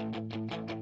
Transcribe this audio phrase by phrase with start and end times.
[0.00, 0.79] All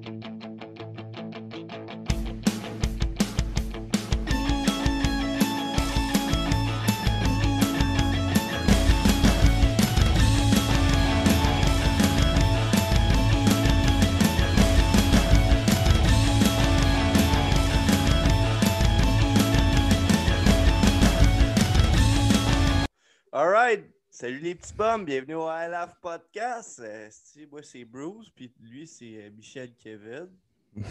[24.20, 26.80] Salut les petits bums, bienvenue au I Love Podcast.
[26.84, 27.08] Euh,
[27.52, 30.26] moi, c'est Bruce, puis lui, c'est euh, Michel Kevin.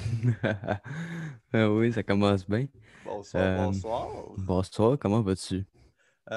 [1.51, 2.67] Ah oui, ça commence bien.
[3.03, 4.07] Bonsoir, Euh, bonsoir.
[4.37, 5.65] Bonsoir, comment vas-tu?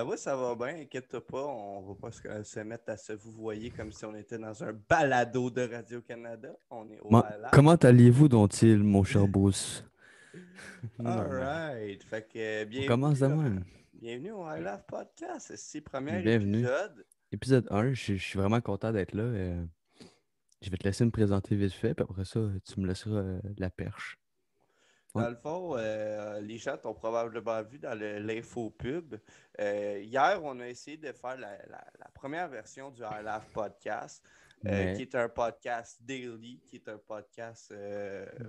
[0.05, 3.31] Oui, ça va bien, inquiète-toi pas, on va pas se, se mettre à se vous
[3.35, 6.49] voyer comme si on était dans un balado de Radio-Canada.
[6.73, 7.51] On est au Comment, I Love.
[7.53, 9.85] comment allez-vous, dont-il, mon cher Bruce?
[11.05, 12.03] All right.
[12.03, 13.65] Fait que, euh, On commence de même.
[14.01, 15.53] Bienvenue au I Love Podcast.
[15.57, 16.59] C'est le premier Bienvenue.
[16.61, 17.07] épisode.
[17.33, 19.23] Épisode 1, je, je suis vraiment content d'être là.
[19.23, 19.65] euh,
[20.63, 23.41] je vais te laisser me présenter vite fait, puis après ça, tu me laisseras euh,
[23.59, 24.19] la perche.
[25.15, 29.17] Dans le fond, euh, les gens t'ont probablement vu dans l'info pub.
[29.59, 34.23] Hier, on a essayé de faire la, la- la première version du I Love Podcast,
[34.63, 37.75] Mais- qui est un podcast daily, qui est un podcast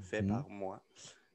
[0.03, 0.27] fait Mhm.
[0.27, 0.83] par moi.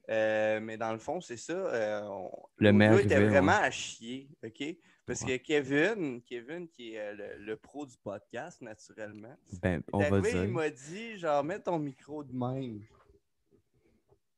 [0.08, 1.52] Euh, mais dans le fond, c'est ça.
[1.52, 4.62] euh, on- Le maire était vraiment à chier, OK?
[5.04, 5.38] Parce Ouais.
[5.38, 9.98] que Kevin, Kevin, qui est euh, le, le pro du podcast, naturellement, Ben, il on
[9.98, 10.50] va arrivé, il dire.
[10.50, 12.80] m'a dit, genre, mets ton micro de même.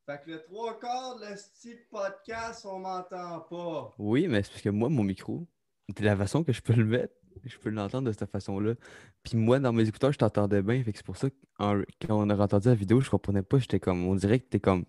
[0.07, 3.95] Fait que le trois quarts de le style podcast, on m'entend pas.
[3.99, 5.47] Oui, mais c'est parce que moi, mon micro,
[5.95, 8.75] de la façon que je peux le mettre, je peux l'entendre de cette façon-là.
[9.23, 10.83] Puis moi, dans mes écouteurs, je t'entendais bien.
[10.83, 13.59] Fait que c'est pour ça que quand on a entendu la vidéo, je comprenais pas.
[13.59, 14.87] J'étais comme, on dirait que t'es comme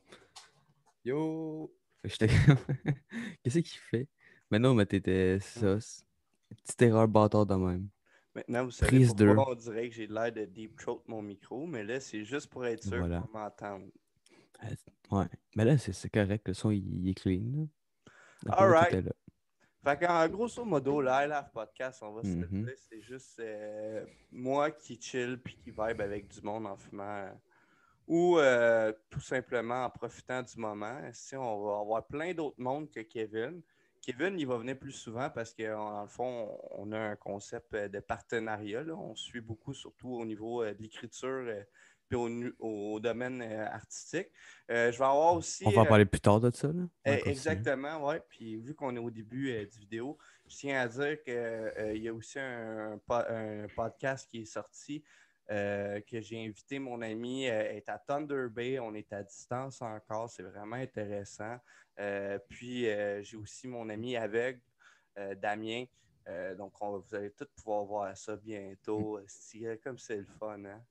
[1.06, 1.74] Yo!
[2.04, 2.58] J'étais comme
[3.44, 4.08] Qu'est-ce qu'il fait?
[4.52, 5.80] Mais non, mais t'étais ça.
[5.80, 6.04] c'est-
[6.50, 7.90] Petite erreur bâtard de même.
[8.34, 9.36] Maintenant, vous savez Prise deux.
[9.36, 12.48] pourquoi on dirait que j'ai l'air de deep throat mon micro, mais là, c'est juste
[12.50, 13.20] pour être sûr Voilà.
[13.22, 13.92] qu'on m'entende.
[15.12, 15.26] Ouais.
[15.56, 16.48] Mais là, c'est c'est correct.
[16.48, 17.42] Le son, il, il est clean.
[17.56, 17.66] là.
[18.44, 18.90] D'après All moi, right.
[18.92, 19.14] t'étais là.
[19.84, 22.66] Fait qu'en grosso modo, le I Love Podcast, on va se le Mhm.
[22.66, 27.30] dire, c'est juste euh, moi qui chill puis qui vibe avec du monde en fumant.
[28.10, 31.00] Ou euh, tout simplement en profitant du moment.
[31.14, 33.62] Si on va avoir plein d'autres mondes que Kevin.
[34.02, 37.88] Kevin, il va venir plus souvent parce qu'en le fond, on a un concept euh,
[37.88, 38.82] de partenariat.
[38.82, 38.96] là.
[38.96, 41.46] On suit beaucoup, surtout au niveau euh, de l'écriture
[42.08, 42.18] puis
[42.58, 44.30] au, domaine artistique.
[44.72, 45.64] Euh, je vais avoir aussi.
[45.68, 46.70] On va en euh, parler plus tard de ça.
[46.70, 46.88] Là.
[47.06, 47.30] Eh.
[47.30, 48.16] Exactement, oui.
[48.28, 52.14] Puis vu qu'on est au début du vidéo, je tiens à dire qu'il y a
[52.14, 53.00] aussi un
[53.76, 55.04] podcast qui est sorti
[55.52, 58.80] euh, que j'ai invité mon ami euh, est à Thunder Bay.
[58.80, 60.30] On est à distance encore.
[60.30, 61.58] C'est vraiment intéressant.
[62.00, 64.62] Euh, puis j'ai aussi mon ami aveugle,
[65.38, 65.86] Damien.
[66.58, 69.20] Donc on, vous allez tous pouvoir voir ça bientôt.
[69.28, 70.82] C'est euh, comme c'est le fun, hein?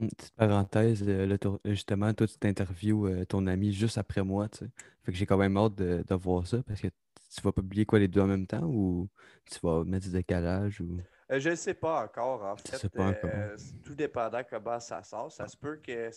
[0.00, 1.04] Une petite parenthèse,
[1.40, 4.70] tour- justement, toi, tu t'interviews ton ami juste après moi, tu sais.
[5.04, 7.84] Fait que j'ai quand même hâte de, de voir ça parce que tu vas publier
[7.84, 9.08] quoi les deux en même temps ou
[9.50, 10.98] tu vas mettre du décalage ou?
[11.30, 12.88] Euh, je ne sais pas encore, en fait.
[12.88, 13.30] pas encore.
[13.34, 15.30] Euh, tout dépendant comment ça sort.
[15.30, 16.10] Ça se peut que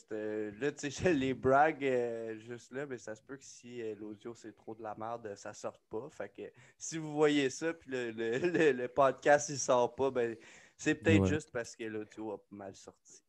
[0.62, 3.94] là, tu sais, les brags euh, juste là, mais ça se peut que si euh,
[4.00, 6.08] l'audio c'est trop de la merde, ça sorte pas.
[6.12, 6.44] Fait que
[6.78, 10.38] si vous voyez ça, puis le, le- le- le podcast il sort pas, ben
[10.78, 11.28] c'est peut-être Ouais.
[11.28, 13.22] juste parce que l'audio a mal sorti.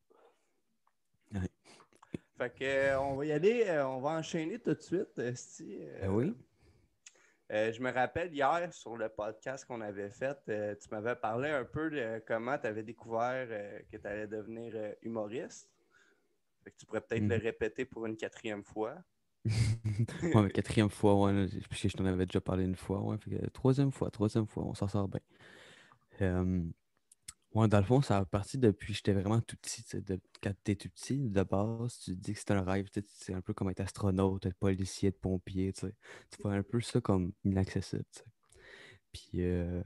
[1.34, 1.41] Ouais.
[2.38, 5.19] Fait que on va y aller, on va enchaîner tout de suite.
[5.19, 5.32] euh,
[6.00, 6.34] Ben oui.
[7.52, 11.50] Euh, je me rappelle hier sur le podcast qu'on avait fait, euh, tu m'avais parlé
[11.50, 15.70] un peu de comment tu avais découvert euh, que tu allais devenir humoriste.
[16.64, 17.42] Fait que tu pourrais peut-être le Mhm.
[17.42, 18.96] répéter pour une quatrième fois.
[20.32, 23.18] Ouais, mais quatrième fois, ouais, parce que je t'en avais déjà parlé une fois, ouais.
[23.18, 25.20] Fait que, troisième fois, troisième fois, on s'en sort bien.
[27.54, 29.84] Ouais, dans le fond, ça a parti depuis que j'étais vraiment tout petit.
[30.00, 32.88] de- quand t'es tout petit, de base, tu dis que c'est un rêve.
[33.06, 35.72] C'est un peu comme être astronaute, être policier, être pompier.
[35.72, 35.94] Tu sais.
[36.30, 38.04] Tu vois un peu ça comme inaccessible.
[38.12, 38.24] tu sais.
[39.12, 39.82] Puis, euh,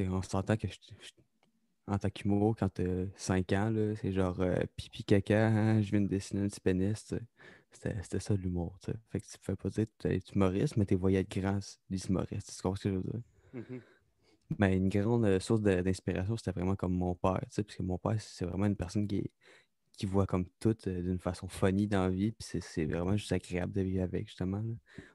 [0.00, 0.78] on s'entend que je-
[1.88, 6.00] en tant qu'humour, quand t'as 5 ans, c'est genre euh, pipi caca, hein, je viens
[6.00, 7.14] de dessiner un petit pénis.
[7.72, 8.78] C'était ça l'humour.
[9.10, 11.60] Fait que tu fais pas dire que tu es humoriste, mais tu voyais être grand,
[11.90, 12.54] des humoristes.
[12.56, 13.22] Tu comprends ce que je veux dire?
[13.52, 13.82] Mhm.
[14.58, 18.20] Mais une grande euh, source d'inspiration, c'était vraiment comme mon père, parce que mon père,
[18.20, 19.30] c'est vraiment une personne qui,
[19.98, 23.32] qui voit comme tout euh, d'une façon funny dans la vie, puis c'est- vraiment juste
[23.32, 24.62] agréable de vivre avec, justement.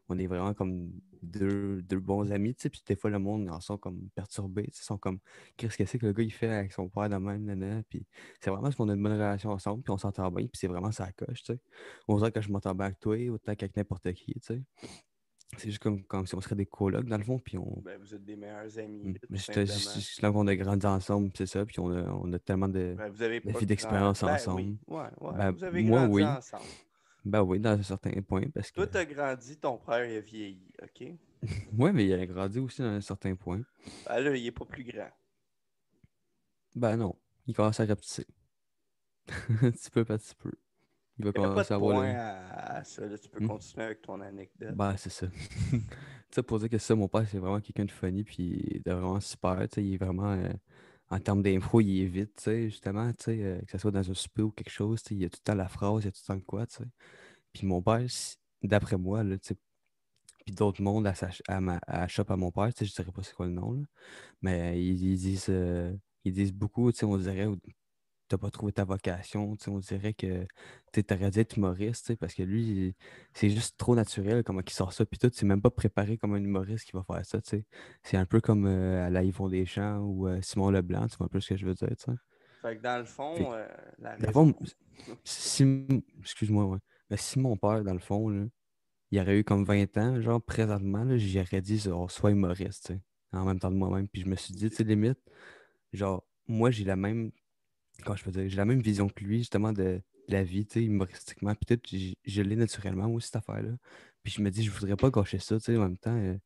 [0.10, 0.92] On est vraiment comme
[1.24, 4.66] deux, deux bons amis, tu sais, puis des fois, le monde en sont comme perturbés,
[4.68, 5.19] ils sont comme,
[5.57, 8.06] qu'est-ce que c'est que le gars, il fait avec son père de même, nanana, puis
[8.42, 10.68] c'est vraiment parce qu'on a une bonne relation ensemble, puis on s'entend bien, puis c'est
[10.68, 11.60] vraiment ça coche, tu sais.
[12.07, 14.63] On que je m'entends bien avec toi, autant qu'avec n'importe qui, tu sais.
[15.57, 17.81] C'est juste comme, comme si on serait des colocs, dans le fond, puis on...
[17.83, 19.03] Ben, vous êtes des meilleurs amis.
[19.03, 19.15] Mm.
[19.30, 22.39] Mais c'est c'est là qu'on a grandi ensemble, c'est ça, puis on a, on a
[22.39, 22.95] tellement de...
[22.98, 24.62] Ben, vous avez d'expérience grand- ben ensemble.
[24.62, 25.38] oui, Ouais, ouais.
[25.38, 26.24] Ben, vous avez moi, grandi oui.
[26.24, 26.63] ensemble.
[27.25, 28.75] Ben oui, dans un certain point, parce que...
[28.75, 31.07] Toi, t'as grandi, ton frère il a vieilli, OK?
[31.77, 33.62] Ouais, mais il a grandi aussi dans un certain point.
[34.07, 35.09] Ben là, il est pas plus grand.
[36.75, 37.15] Ben non,
[37.48, 38.25] il commence à rapetisser.
[39.27, 40.51] petit peu, par petit peu.
[41.19, 42.04] Il va commencer de à avoir...
[42.04, 43.06] à, ça.
[43.06, 43.48] Là, tu peux Hmm.
[43.48, 44.75] continuer avec ton anecdote.
[44.75, 45.28] Ben, c'est ça.
[45.72, 45.80] tu
[46.31, 49.19] sais, pour dire que ça, mon père, c'est vraiment quelqu'un de funny, puis de vraiment
[49.19, 49.58] super.
[49.69, 50.52] Tu sais, il est vraiment, euh,
[51.10, 53.92] en termes d'impro, il est vite, tu sais, justement, tu sais, euh, que ce soit
[53.92, 55.68] dans un souper ou quelque chose, tu sais, il y a tout le temps la
[55.68, 56.90] phrase, il y a tout le temps de quoi, tu sais.
[57.54, 58.02] Puis mon père,
[58.63, 59.56] d'après moi, là, tu sais,
[60.46, 62.96] puis d'autres mondes à, sa, à, ma, à shop à mon père, tu sais, je
[62.96, 63.84] dirais pas c'est quoi le nom, là,
[64.42, 65.94] mais ils, ils disent, euh,
[66.24, 67.48] ils disent beaucoup, tu sais, on dirait,
[68.31, 70.45] t'as pas trouvé ta vocation, on dirait que
[70.94, 72.95] tu aurais dû être humoriste, parce que lui,
[73.33, 76.33] c'est juste trop naturel comment il sort ça, puis tout, c'est même pas préparé comme
[76.33, 77.39] un humoriste qui va faire ça.
[78.04, 81.25] C'est un peu comme euh, à la Yvon Deschamps ou euh, Simon Leblanc, tu vois
[81.25, 82.12] un peu ce que je veux dire, tu sais.
[82.62, 83.68] Fait que dans le fond, Fait- euh,
[84.00, 84.54] la raison...
[85.24, 85.88] si,
[86.19, 86.80] excuse-moi, ouais.
[87.10, 88.45] Mais si mon père, dans le fond, là,
[89.12, 92.94] il aurait eu comme 20 ans, genre présentement, j'aurais dit, genre, sois humoriste,
[93.34, 94.07] en même temps de moi-même.
[94.07, 95.19] Puis je me suis dit, tu sais, limite,
[95.94, 97.31] genre, moi, j'ai la même,
[98.03, 100.65] comment je peux dire, j'ai la même vision que lui, justement, de, de la vie,
[100.65, 101.53] tu sais, humoristiquement.
[101.56, 103.71] Puis peut-être, je, je l'ai naturellement, moi, cette affaire-là.
[104.24, 106.38] Puis je me dis, je voudrais pas gâcher ça, tu sais, en même temps, euh,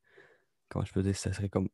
[0.70, 1.70] comment je peux dire, ça serait comme.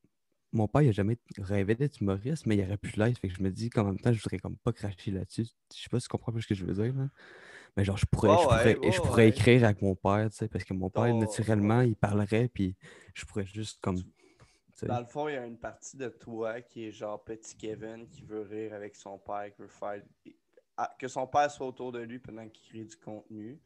[0.54, 3.18] Mon père, il a jamais rêvé d'être humoriste, mais il aurait pu l'être.
[3.20, 5.46] Fait que je me dis qu'en même temps, je voudrais comme pas cracher là-dessus.
[5.74, 7.08] Je sais pas si tu comprends plus ce que je veux dire, là.
[7.78, 9.30] Mais genre, je pourrais, je pourrais, ouais, je pourrais ouais.
[9.30, 12.76] écrire avec mon père, tu sais, parce que mon père, Oh, naturellement, il parlerait, puis
[13.14, 13.98] je pourrais juste comme.
[14.88, 18.08] Dans le fond, il y a une partie de toi qui est genre petit Kevin
[18.08, 20.02] qui veut rire avec son père, qui veut faire.
[20.78, 23.60] ah, que son père soit autour de lui pendant qu'il crée du contenu.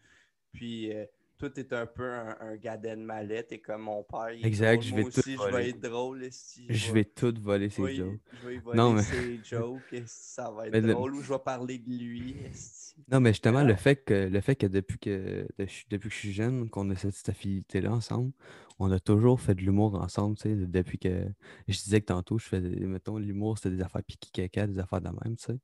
[0.52, 1.06] Puis euh,
[1.38, 4.32] toi, t'es un peu un, un gadet de mallette et comme mon père.
[4.32, 6.24] il est Exact, je moi vais tout aussi, je vais être drôle.
[6.24, 8.20] esti, Je vais tout voler ses oui, jokes.
[8.42, 10.04] Je vais voler Non, mais- ses jokes.
[10.06, 12.36] Ça va être Mais le- drôle ou je vais parler de lui.
[12.46, 12.96] esti.
[13.12, 13.64] Non, mais justement, Ah.
[13.66, 15.46] le fait que le fait que depuis que
[15.90, 18.32] depuis que je suis jeune, qu'on a cette, cette affinité-là ensemble,
[18.80, 21.28] on a toujours fait de l'humour ensemble, tu sais, de- depuis que
[21.68, 25.02] je disais que tantôt, je faisais, mettons, l'humour, c'était des affaires piquées caca, des affaires
[25.02, 25.60] de même, tu sais.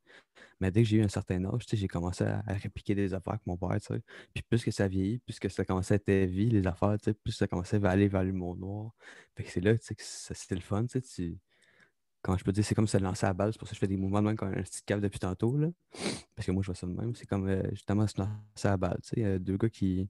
[0.62, 3.14] Mais dès que j'ai eu un certain âge, tu sais, j'ai commencé à, répliquer des
[3.14, 4.02] affaires avec mon père, tu sais.
[4.34, 7.06] Puis plus que ça vieillit, plus que ça commençait à être heavy, les affaires, tu
[7.06, 8.92] sais, plus ça commençait à aller vers l'humour noir.
[9.36, 11.38] Fait que c'est là, tu sais, que c'était le fun, tu sais,
[12.22, 13.80] Quand je peux dire, c'est comme se lancer à balle, c'est pour ça que je
[13.80, 15.70] fais des mouvements de même comme un petit cave depuis tantôt, là.
[16.36, 17.16] Parce que moi, je vois ça de même.
[17.16, 19.00] C'est comme euh, justement se lancer à balle.
[19.04, 20.10] Tu sais, euh, deux gars qui,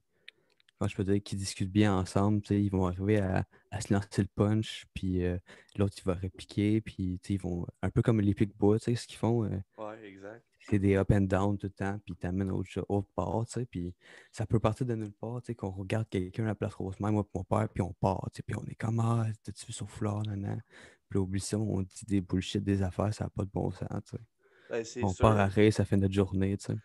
[0.88, 2.40] je peux dire, qui discutent bien ensemble.
[2.42, 5.38] tu sais, Ils vont arriver à, à se lancer le punch, puis euh,
[5.76, 7.66] l'autre, il va répliquer, puis tu sais, ils vont.
[7.82, 9.44] Un peu comme les pics-bois, tu sais, ce qu'ils font.
[9.44, 10.44] euh, Ouais, exact.
[10.60, 13.66] c'est des up and down tout le temps, puis t'amènes autre, autre part, tu sais,
[13.66, 13.94] puis
[14.30, 17.12] ça peut partir de nulle part, tu sais, qu'on regarde quelqu'un à la place Rosemère,
[17.12, 19.66] moi et mon père, puis on part, tu sais, puis on est comme, ah, t'as-tu
[19.66, 20.62] vu son foulard, nan,
[21.08, 23.70] Puis là, oublie ça, on dit des bullshit, des affaires, ça n'a pas de bon
[23.72, 24.22] sens, tu sais.
[24.70, 25.22] Ben, On sûr.
[25.22, 26.78] part à rire, ça fait notre journée, tu sais.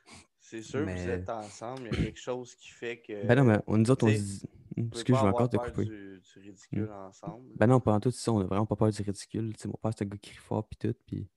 [0.50, 3.26] C'est sûr, Mais- vous êtes ensemble, il y a quelque chose qui fait que.
[3.28, 4.42] Ben non, mais on, nous autres, on se dit...
[4.78, 5.84] Excuse, pas je vais encore te couper.
[5.84, 7.44] Du, du ridicule ensemble.
[7.58, 9.54] Ben non, pendant tout ça, on a vraiment pas peur du ridicule.
[9.56, 10.96] Tu sais, mon père, c'est un gars qui rit fort, puis tout.
[11.06, 11.28] Puis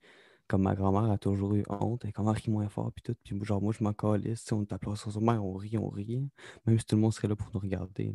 [0.47, 3.15] comme ma grand-mère a toujours eu honte, et comment rit moins fort, puis tout.
[3.21, 4.49] Puis genre, moi, je m'en calisse.
[4.53, 6.29] On t'appelait sur son mère, on rit, on rit.
[6.65, 8.13] Même si tout le monde serait là pour nous regarder.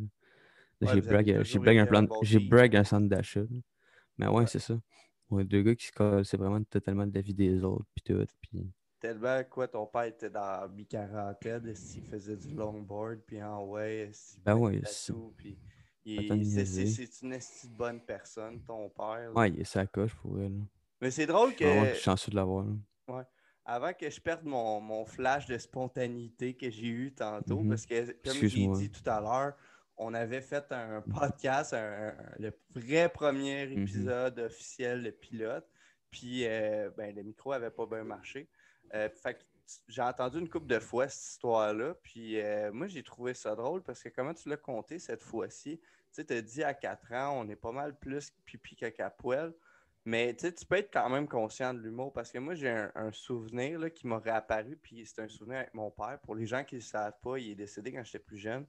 [0.81, 3.43] Ouais, j'ai brag, euh, j'ai brag un plan, j'ai brag un centre d'achat.
[4.17, 4.47] Mais ouais, Ouais.
[4.47, 4.79] c'est ça.
[5.29, 7.85] On est deux gars qui se collent, c'est vraiment totalement de la vie des autres,
[7.93, 8.25] puis tout.
[8.41, 8.71] Puis...
[8.99, 14.39] Tellement quoi, ton père était dans mi-quarantaine, il faisait du longboard, puis en ouais, esti,
[14.43, 15.57] Ben ouais, tatous, puis
[16.03, 17.37] c'est- une
[17.77, 19.19] bonne personne, ton père.
[19.19, 19.31] là.
[19.33, 20.61] Ouais, il est sa coche pour elle.
[20.99, 22.65] Mais c'est drôle Je suis que chanceux de l'avoir.
[22.65, 23.23] là.
[23.69, 27.69] avant que je perde mon, mon flash de spontanéité que j'ai eu tantôt, Mhm.
[27.69, 29.57] parce que comme j'ai dit tout à l'heure,
[29.97, 33.81] on avait fait un podcast, un- un- le vrai premier Mhm.
[33.83, 35.67] épisode officiel de pilote,
[36.09, 38.47] puis euh, ben, le micro avait pas bien marché.
[38.93, 39.39] Euh, que
[39.87, 43.83] j'ai entendu une couple de fois cette histoire-là, puis euh, moi j'ai trouvé ça drôle
[43.83, 45.79] parce que comment tu l'as compté cette fois-ci?
[46.13, 49.53] Tu sais, as dit à 4 ans, on est pas mal plus pipi caca poêle.
[50.05, 53.77] Mais tu peux être quand même conscient de l'humour parce que moi, j'ai un, souvenir
[53.77, 56.17] là, qui m'a réapparu, puis c'est un souvenir avec mon père.
[56.23, 58.65] Pour les gens qui ne le savent pas, il est décédé quand j'étais plus jeune.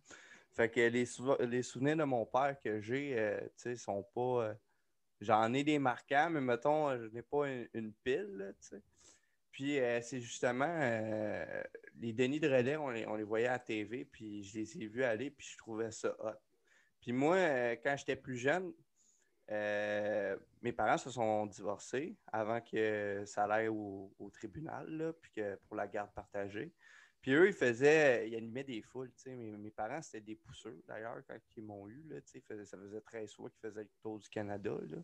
[0.50, 4.02] Fait que les, souve- les souvenirs de mon père que j'ai, euh, tu sais, sont
[4.16, 4.52] pas.
[5.20, 8.82] J'en ai des marquants, mais mettons, je n'ai pas une, une pile, tu sais.
[9.58, 11.62] Puis euh, c'est justement euh,
[11.96, 14.86] les Denis de relais, on les, on les voyait à TV, puis je les ai
[14.86, 16.38] vus aller, puis je trouvais ça hot.
[17.00, 18.72] Puis moi, euh, quand j'étais plus jeune,
[19.50, 25.74] mes parents se sont divorcés avant que ça aille au, tribunal, là, puis que pour
[25.74, 26.72] la garde partagée.
[27.20, 29.10] Puis eux, ils faisaient, ils animaient des foules.
[29.26, 32.04] Mes, mes parents, c'était des pousseux, d'ailleurs, quand ils m'ont eu.
[32.08, 32.20] Là,
[32.64, 34.78] ça faisait 13 fois qu'ils faisaient le tour du Canada.
[34.88, 34.98] Là.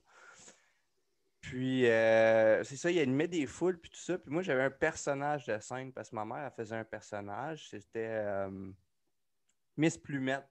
[1.44, 4.16] Puis, euh, c'est ça, ils animaient des foules, puis tout ça.
[4.18, 7.68] Puis moi, j'avais un personnage de scène, parce que ma mère, elle faisait un personnage.
[7.68, 8.72] C'était euh,
[9.76, 10.48] Miss Plumette.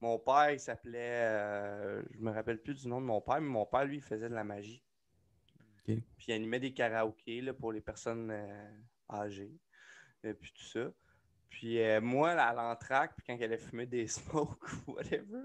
[0.00, 1.20] Mon père, il s'appelait.
[1.24, 4.02] euh, je me rappelle plus du nom de mon père, mais mon père, lui, il
[4.02, 4.82] faisait de la magie.
[6.16, 8.70] Puis il animait des karaokés là, pour les personnes euh,
[9.10, 9.52] âgées.
[10.22, 10.90] Et puis tout ça.
[11.50, 15.42] Puis moi, à l'entraque, puis quand elle allait fumer des smokes ou whatever,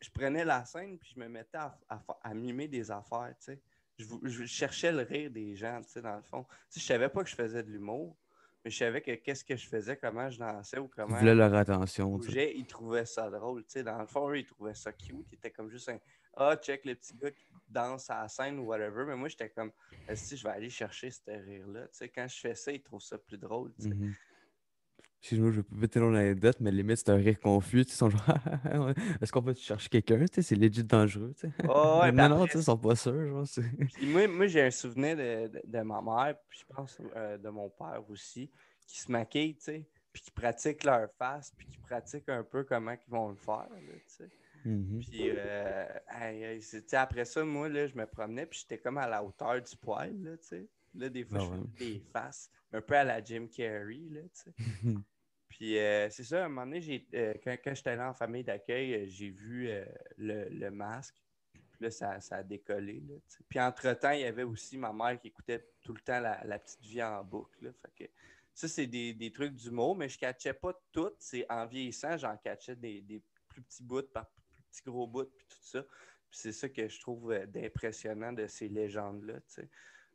[0.00, 3.44] je prenais la scène, puis je me mettais à, à à mimer des affaires, tu
[3.44, 3.62] sais.
[3.98, 6.44] Je, cherchais le rire des gens, tu sais, dans le fond.
[6.70, 8.16] Tu sais, je savais pas que je faisais de l'humour,
[8.64, 11.34] mais je savais que qu'est-ce que je faisais, comment je dansais ou Ils comment voulaient
[11.34, 12.18] leur attention.
[12.18, 12.52] tu sais.
[12.56, 13.62] ils trouvaient ça drôle.
[13.64, 15.26] Tu sais, dans le fond, eux, ils trouvaient ça cute.
[15.30, 15.98] Ils étaient comme juste un
[16.36, 19.04] Ah, check le petit gars qui danse à la scène ou whatever.
[19.06, 19.72] Mais moi, j'étais comme
[20.14, 21.82] Si je vais aller chercher ce rire-là.
[21.82, 23.72] Tu sais, quand je fais ça, ils trouvent ça plus drôle.
[23.74, 23.94] tu sais.
[23.94, 24.14] Mhm.
[25.22, 27.82] Excuse-moi, je vais pas péter l'anecdote, mais limite, c'est un rire confus.
[27.82, 28.20] Ils sont genre,
[29.20, 30.24] est-ce qu'on peut chercher quelqu'un?
[30.32, 31.32] C'est legit dangereux.
[31.68, 33.28] Ah ouais, puis non, non, après, tu sais, ils sont pas sûrs.
[33.28, 33.62] Genre, c'est-
[33.94, 37.38] Puis moi, moi j'ai un souvenir de, de- de ma mère, puis je pense euh,
[37.38, 38.50] de mon père aussi,
[38.84, 39.56] qui se maquillent,
[40.12, 43.68] puis qui pratiquent leur face, puis qui pratiquent un peu comment ils vont le faire,
[43.70, 44.26] là.
[44.64, 44.98] Mhm.
[45.00, 45.86] Puis euh,
[46.20, 46.60] hey, hey,
[46.94, 50.20] après ça, moi, là, je me promenais, puis j'étais comme à la hauteur du poil,
[50.20, 50.66] là, tu sais.
[50.96, 51.56] Là, des fois, Ah je ouais.
[51.78, 54.52] faisais des faces, un peu à la Jim Carrey, là, tu sais.
[55.52, 58.94] Puis euh, c'est ça, à un moment donné, euh, quand, j'étais allé en famille d'accueil,
[58.94, 59.70] euh, j'ai vu
[60.16, 61.14] le, masque.
[61.52, 63.02] Puis là, ça, a décollé.
[63.50, 66.80] Puis entre-temps, il y avait aussi ma mère qui écoutait tout le temps la, petite
[66.80, 67.74] vie en boucle.
[68.54, 71.12] ça, c'est des, des trucs d'humour, mais je ne catchais pas tout.
[71.50, 75.64] En vieillissant, j'en catchais des, plus petits bouts par plus petits gros bouts, puis tout
[75.64, 75.82] ça.
[75.82, 79.34] Puis c'est ça que je trouve d'impressionnant de ces légendes-là.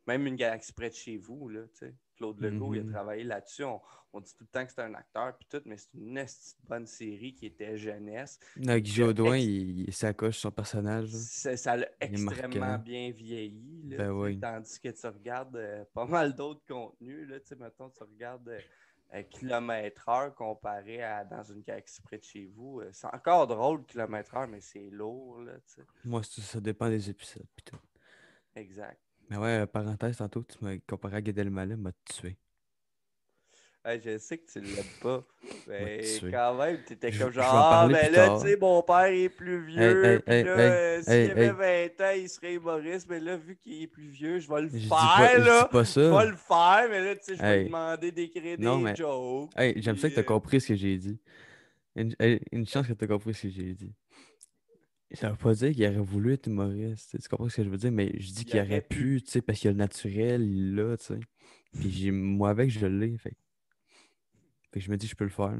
[0.08, 1.94] Même une galaxie près de chez vous, là, tu sais.
[2.16, 2.88] Claude Legault, il Mhm.
[2.88, 3.62] a travaillé là-dessus.
[3.62, 3.80] On,
[4.12, 6.24] on dit tout le temps que c'est un acteur, puis tout, mais c'est une
[6.66, 8.40] bonne série qui était jeunesse.
[8.56, 11.10] Non, Guy ex- il, il s'acoche son personnage.
[11.10, 13.82] Ça l'a extrêmement bien vieilli.
[13.90, 14.40] là, Ben oui.
[14.40, 17.28] Tandis que tu regardes euh, pas mal d'autres contenus.
[17.28, 18.58] Là, mettons, tu regardes euh,
[19.14, 22.80] euh, kilomètre heure comparé à dans une galaxie près de chez vous.
[22.80, 25.40] euh, c'est encore drôle, kilomètre heure, mais c'est lourd.
[25.42, 25.52] Là.
[26.04, 27.46] Moi, ça, dépend des épisodes.
[27.54, 27.78] pis tout.
[28.56, 28.98] exact.
[29.30, 32.36] Mais ouais, euh, parenthèse, tantôt, tu m'as comparé à Gad Elmaleh, m'a tué.
[33.84, 35.24] Hey, je sais que tu l'aimes pas.
[35.66, 38.82] Mais quand même, t'étais Je- comme je genre, en ah, ben là, tu sais, mon
[38.82, 40.14] père est plus vieux.
[40.14, 43.06] hey, puis là, euh, s'il avait 20 ans, il serait humoriste.
[43.08, 45.64] Mais là, vu qu'il est plus vieux, je vais le Je faire, pas, je là.
[45.70, 48.78] pas Je vais le faire, mais là, tu sais, je vais demander d'écrire des Non,
[48.78, 49.50] mais- jokes.
[49.56, 51.18] Hey, j'aime ça que t'as euh, compris ce que j'ai dit.
[51.96, 52.14] Une,
[52.52, 53.94] une chance que t'as compris ce que j'ai dit.
[55.12, 57.18] Ça veut pas dire qu'il aurait voulu être humoriste.
[57.20, 57.90] Tu comprends ce que je veux dire?
[57.92, 59.22] Mais je dis Il qu'il aurait pu.
[59.22, 61.20] tu sais, parce qu'il a le naturel, il l'a, tu sais.
[61.72, 63.16] Puis moi avec, je l'ai.
[63.16, 63.30] Fait.
[63.30, 63.36] que-
[64.72, 65.56] fait que je me dis, je peux le faire.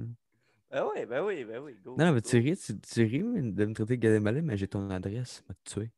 [0.70, 1.76] Ben oui, ben oui, ben oui.
[1.82, 4.42] Go, Non, non, mais tu ris, tu, tu ris de me traiter de Gad Elmaleh,
[4.42, 5.90] mais j'ai ton adresse, m'a tué.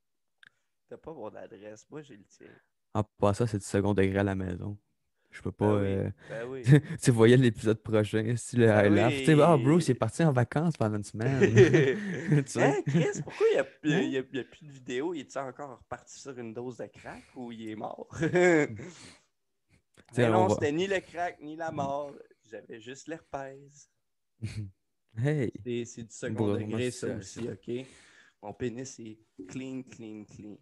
[0.88, 1.86] T'as pas mon adresse.
[1.90, 2.46] Moi, j'ai le tien.
[2.94, 4.78] En passant, c'est du second degré à la maison.
[5.30, 5.78] Je peux pas.
[5.78, 6.80] Ben oui, euh, ben oui.
[7.02, 9.10] tu voyais l'épisode prochain, si le Ben.
[9.10, 9.62] Tu sais, ah, oui.
[9.62, 11.40] Bruce est parti en vacances pendant une semaine.
[12.44, 12.60] Tu?
[12.60, 13.58] Hein, Chris, pourquoi il n'y
[14.16, 14.40] a, a- Hein?
[14.40, 15.14] a- plus de vidéo?
[15.14, 18.08] Il est encore reparti sur une dose de crack ou il est mort?
[20.16, 22.12] Mais on non, va- c'était ni le crack ni la mort.
[22.50, 23.88] J'avais juste l'herpès.
[25.16, 25.52] Hey!
[25.86, 27.86] C'est du second Bro, degré, ça aussi, OK?
[28.42, 29.18] Mon pénis est
[29.48, 30.56] clean, clean, clean.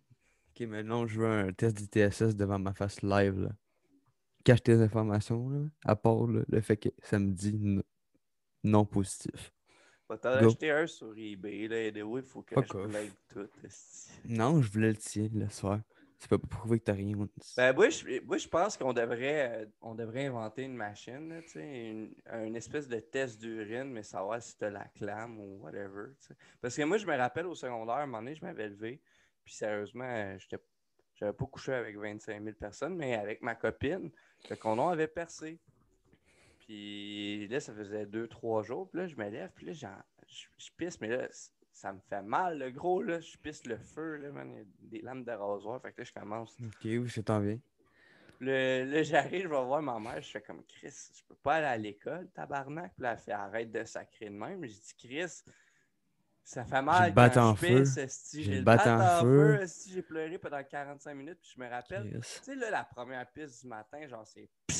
[0.51, 3.41] Ok, maintenant je veux un test d'ITSS devant ma face live.
[3.41, 3.51] Là.
[4.49, 7.83] Cache tes informations, là, à part le, le fait que ça me dit
[8.65, 9.53] non positif.
[10.09, 13.47] Va t'en acheter un sur eBay, là, et il faut que Fuck je blague tout.
[14.25, 15.83] Non, je voulais le tien le soir.
[16.19, 17.15] C'est pas pour prouver que t'as rien.
[17.59, 21.43] Ben, moi, je, moi, je pense qu'on devrait, euh, on devrait inventer une machine, là,
[21.43, 26.15] tu une, une espèce de test d'urine, mais savoir si t'as la clame ou whatever.
[26.27, 26.33] tu.
[26.63, 29.03] Parce que moi, je me rappelle au secondaire, à un moment donné, je m'avais levé,
[29.45, 30.57] puis sérieusement, j'étais,
[31.17, 34.11] j'avais pas couché avec 25 000 personnes, mais avec ma copine,
[34.51, 35.59] le condom avait percé.
[36.61, 39.87] Puis là, ça faisait deux, trois jours, puis là, je me lève, puis là, je,
[40.59, 41.29] je pisse, mais là,
[41.73, 44.61] ça me fait mal, le gros, là, je pisse le feu, là, man, il y
[44.61, 47.59] a des lames de rasoir, fait que là, je commence Ok, oui, c'est tant bien.
[48.41, 51.57] le, là, j'arrive, je vais voir ma mère, je fais comme Chris, je peux pas
[51.57, 52.93] aller à l'école, tabarnak.
[52.95, 54.63] Puis là, elle fait arrête de sacrer de même.
[54.65, 55.43] Je dis Chris,
[56.49, 57.85] ça fait mal le bat quand en feu.
[57.85, 59.61] J'ai J'ai le le bat en feu.
[59.87, 63.61] J'ai pleuré pendant 45 minutes, puis je me rappelle, tu sais, là, la première piste
[63.63, 64.75] du matin, genre, c'est tu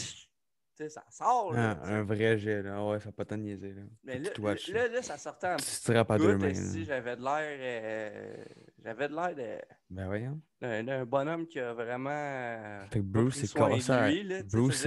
[0.85, 1.77] sais, ça sort, là.
[1.85, 1.93] Sais.
[1.93, 2.83] un vrai jet, là.
[2.87, 3.83] Ouais, ça va pas tant niaiser, là.
[4.05, 6.53] Mais Faut là, là, là, ça sortait en Tu te à deux mains.
[6.85, 8.45] J'avais de l'air, euh,
[8.83, 10.41] j'avais de l'air de- Ben voyons.
[10.63, 12.09] d'un bonhomme qui a vraiment.
[12.13, 13.49] euh, Fait que Bruce s'est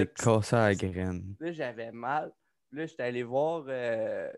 [0.06, 1.36] cassé à la graine.
[1.38, 2.32] Là, j'avais mal.
[2.72, 4.32] Là, j'étais allé voir euh,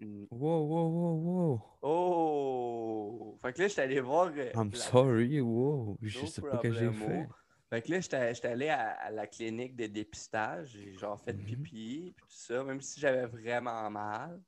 [0.00, 1.80] une, Wow, wow, wow, wow.
[1.82, 3.38] Oh!
[3.42, 4.30] Fait que là, j'étais allé voir.
[4.36, 5.98] euh, I'm la- sorry, wow.
[6.02, 7.26] Je No sais pas ce que j'ai fait.
[7.70, 10.70] Fait que là, j'étais allé à, à la clinique de dépistage.
[10.70, 11.44] J'ai genre fait Mhm.
[11.44, 14.40] pipi, puis tout ça, même si j'avais vraiment mal.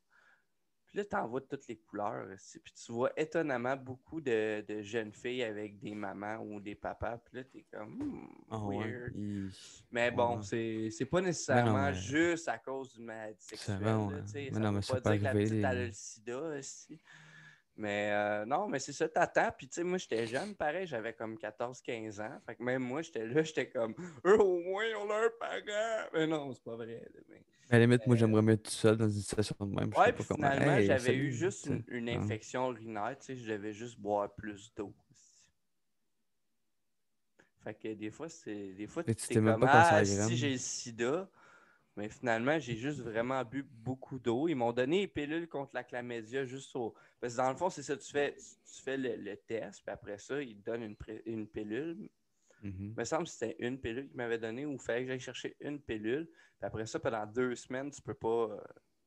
[0.92, 2.26] Puis là, t'en vois de toutes les couleurs.
[2.34, 2.58] aussi.
[2.58, 7.16] Puis tu vois étonnamment beaucoup de, de jeunes filles avec des mamans ou des papas.
[7.16, 9.14] Puis là, t'es comme, hmm, Ah weird.
[9.90, 10.90] Mais bon, Ouais.
[10.90, 13.80] c'est pas nécessairement mais- juste à cause d'une maladie sexuelle.
[13.80, 14.22] là, ouais.
[14.26, 14.32] tu.
[14.34, 16.38] Mais ça non, veut mais ça pas peut dire que la petite a le sida.
[16.58, 17.00] aussi.
[17.76, 19.50] Mais euh, non, mais c'est ça, t'attends.
[19.56, 22.38] Puis tu sais, moi, j'étais jeune, pareil, j'avais comme 14-15 ans.
[22.44, 23.94] Fait que même moi, j'étais là, j'étais comme,
[24.26, 26.08] eux, au moins, on a un parent.
[26.12, 27.02] Mais non, c'est pas vrai.
[27.30, 29.90] mais- À la limite, moi, j'aimerais me mettre tout seul dans une situation de même.
[29.96, 32.16] Ouais, puis pas finalement, Hey, j'avais eu juste une, une Ouais.
[32.16, 33.16] infection urinaire.
[33.18, 34.92] Tu sais, je devais juste boire plus d'eau.
[37.64, 38.74] Fait que des fois, c'est.
[38.74, 41.30] Des fois, tu t'es comme, ah, si j'ai le sida.
[41.96, 44.48] Mais finalement, j'ai juste vraiment bu beaucoup d'eau.
[44.48, 46.94] Ils m'ont donné une pilule contre la chlamydia juste au.
[47.20, 49.92] Parce que dans le fond, c'est ça, tu fais, tu, fais le, le test, puis
[49.92, 50.96] après ça, ils te donnent une,
[51.26, 52.08] une pilule.
[52.62, 52.74] Mhm.
[52.78, 55.20] Il me semble que c'était une pilule qu'ils m'avaient donnée ou il fallait que j'aille
[55.20, 56.26] chercher une pilule.
[56.26, 58.60] Puis après ça, pendant deux semaines, tu peux pas, euh,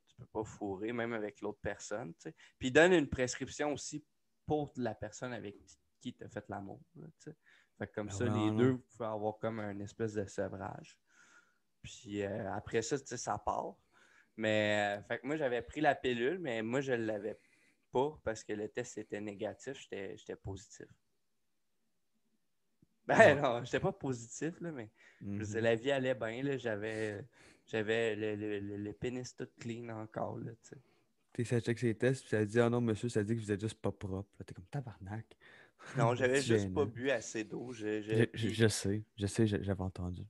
[0.06, 2.12] tu peux pas fourrer, même avec l'autre personne.
[2.14, 2.34] tu sais.
[2.58, 4.04] Puis ils donnent une prescription aussi
[4.44, 5.56] pour la personne avec
[6.00, 6.80] qui tu as fait l'amour.
[6.94, 7.36] là, tu sais.
[7.78, 10.96] Fait que comme Ah ça, les deux, vous pouvez avoir comme un espèce de sevrage.
[11.86, 13.76] Puis euh, après ça, tu sais, ça part.
[14.36, 17.38] Mais euh, fait que moi, j'avais pris la pilule, mais moi, je ne l'avais
[17.92, 19.78] pas parce que le test était négatif.
[19.88, 20.86] J'étais positif.
[23.06, 24.90] Ben non, j'étais pas positif, là, mais
[25.20, 25.62] je veux dire, Mhm.
[25.62, 26.58] la vie allait bien.
[26.58, 27.24] J'avais
[28.16, 30.38] le, le, le- le pénis tout clean encore.
[30.38, 30.76] Là, tu
[31.44, 31.60] sais.
[31.60, 33.80] Check ses tests, puis ça dit, ah non, monsieur, ça dit que vous êtes juste
[33.80, 34.28] pas propre.
[34.44, 35.36] T'es comme tabarnak.
[35.96, 37.72] non, j'avais juste pas bu assez d'eau.
[37.72, 40.22] Je, je- Je, sais, je sais, j'avais entendu.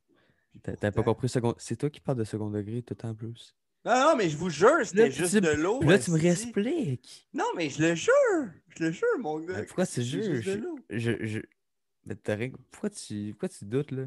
[0.56, 1.54] Puis T'a- T'avais pas compris second...
[1.58, 3.54] C'est toi qui parles de second degré tout en plus.
[3.84, 5.80] Non, non, mais je vous jure, c'était juste tu- de l'eau.
[5.82, 7.28] Là, tu me réexpliques.
[7.32, 8.12] Non, mais je le jure.
[8.76, 9.58] Je le jure, mon gars.
[9.58, 10.58] Mais pourquoi tu c'est juste de juges?
[10.58, 10.78] l'eau.
[10.90, 11.40] Je, je...
[12.04, 13.30] Mais t'as rien- Pourquoi tu...
[13.32, 14.06] Pourquoi tu doutes, là?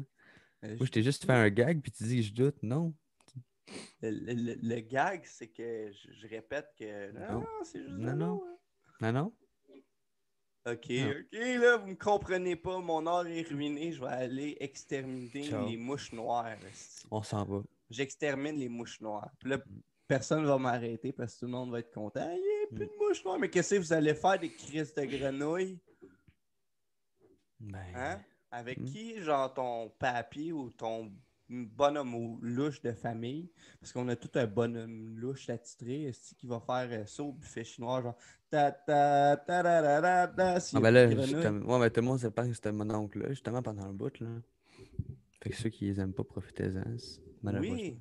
[0.64, 2.62] Euh, Moi, je t'ai juste fait un gag, puis tu dis que je doute.
[2.62, 2.94] Non.
[4.02, 7.40] Le, le- le- le gag, c'est que je, je répète que non, Non.
[7.40, 8.26] non, c'est juste Non, de non.
[8.34, 8.44] l'eau.
[8.46, 8.56] hein.
[9.00, 9.32] Non, non?
[10.66, 11.10] Ok, Non.
[11.10, 12.78] ok, là, vous me comprenez pas.
[12.80, 13.92] Mon art est ruiné.
[13.92, 15.66] Je vais aller exterminer Ciao.
[15.66, 16.56] les mouches noires.
[17.10, 17.62] On s'en va.
[17.88, 19.30] J'extermine les mouches noires.
[19.38, 19.58] Puis là,
[20.06, 22.30] personne va m'arrêter parce que tout le monde va être content.
[22.30, 23.38] Il n'y a plus de mouches noires.
[23.38, 25.78] Mais qu'est-ce que vous allez faire des crises de grenouilles?
[27.58, 27.78] Ben...
[27.94, 28.20] Hein?
[28.52, 28.84] Avec Hmm.
[28.84, 31.12] qui, genre ton papy ou ton
[31.48, 33.48] bonhomme ou louche de famille?
[33.80, 37.62] Parce qu'on a tout un bonhomme louche attitré qui va faire euh, ça au buffet
[37.64, 38.16] chinois, genre
[38.50, 41.72] ta ta ta Ah ben là, justement...
[41.72, 43.92] ouais, mais tout le monde sait pas que c'était mon oncle, là, justement, pendant un
[43.92, 44.28] bout, là.
[45.40, 46.84] Fait que ceux qui les aiment pas, profitez-en.
[47.42, 47.74] malheureusement.
[47.74, 48.00] Oui,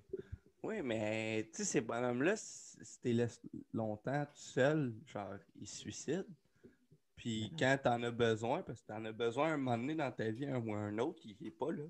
[0.63, 3.41] oui, mais tu sais, ces bonhommes-là, si t'es laisses
[3.73, 6.25] longtemps tout seul, genre, ils se suicident.
[7.15, 10.29] Puis quand t'en as besoin, parce que t'en as besoin un moment donné dans ta
[10.31, 11.83] vie, un ou un autre, il est pas là.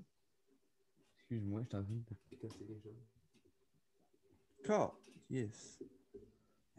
[1.18, 2.58] Excuse-moi, je suis en train de casser.
[4.66, 4.90] God,
[5.30, 5.78] yes.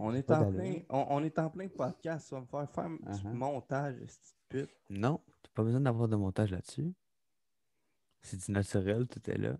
[0.04, 2.84] On est, en plein, on, on est en plein podcast, ça va me faire faire
[2.86, 3.34] un petit Uh-huh.
[3.34, 4.70] montage, cette pute.
[4.90, 6.92] Non, t'as pas besoin d'avoir de montage là-dessus.
[8.24, 9.58] C'est du naturel, tout est là.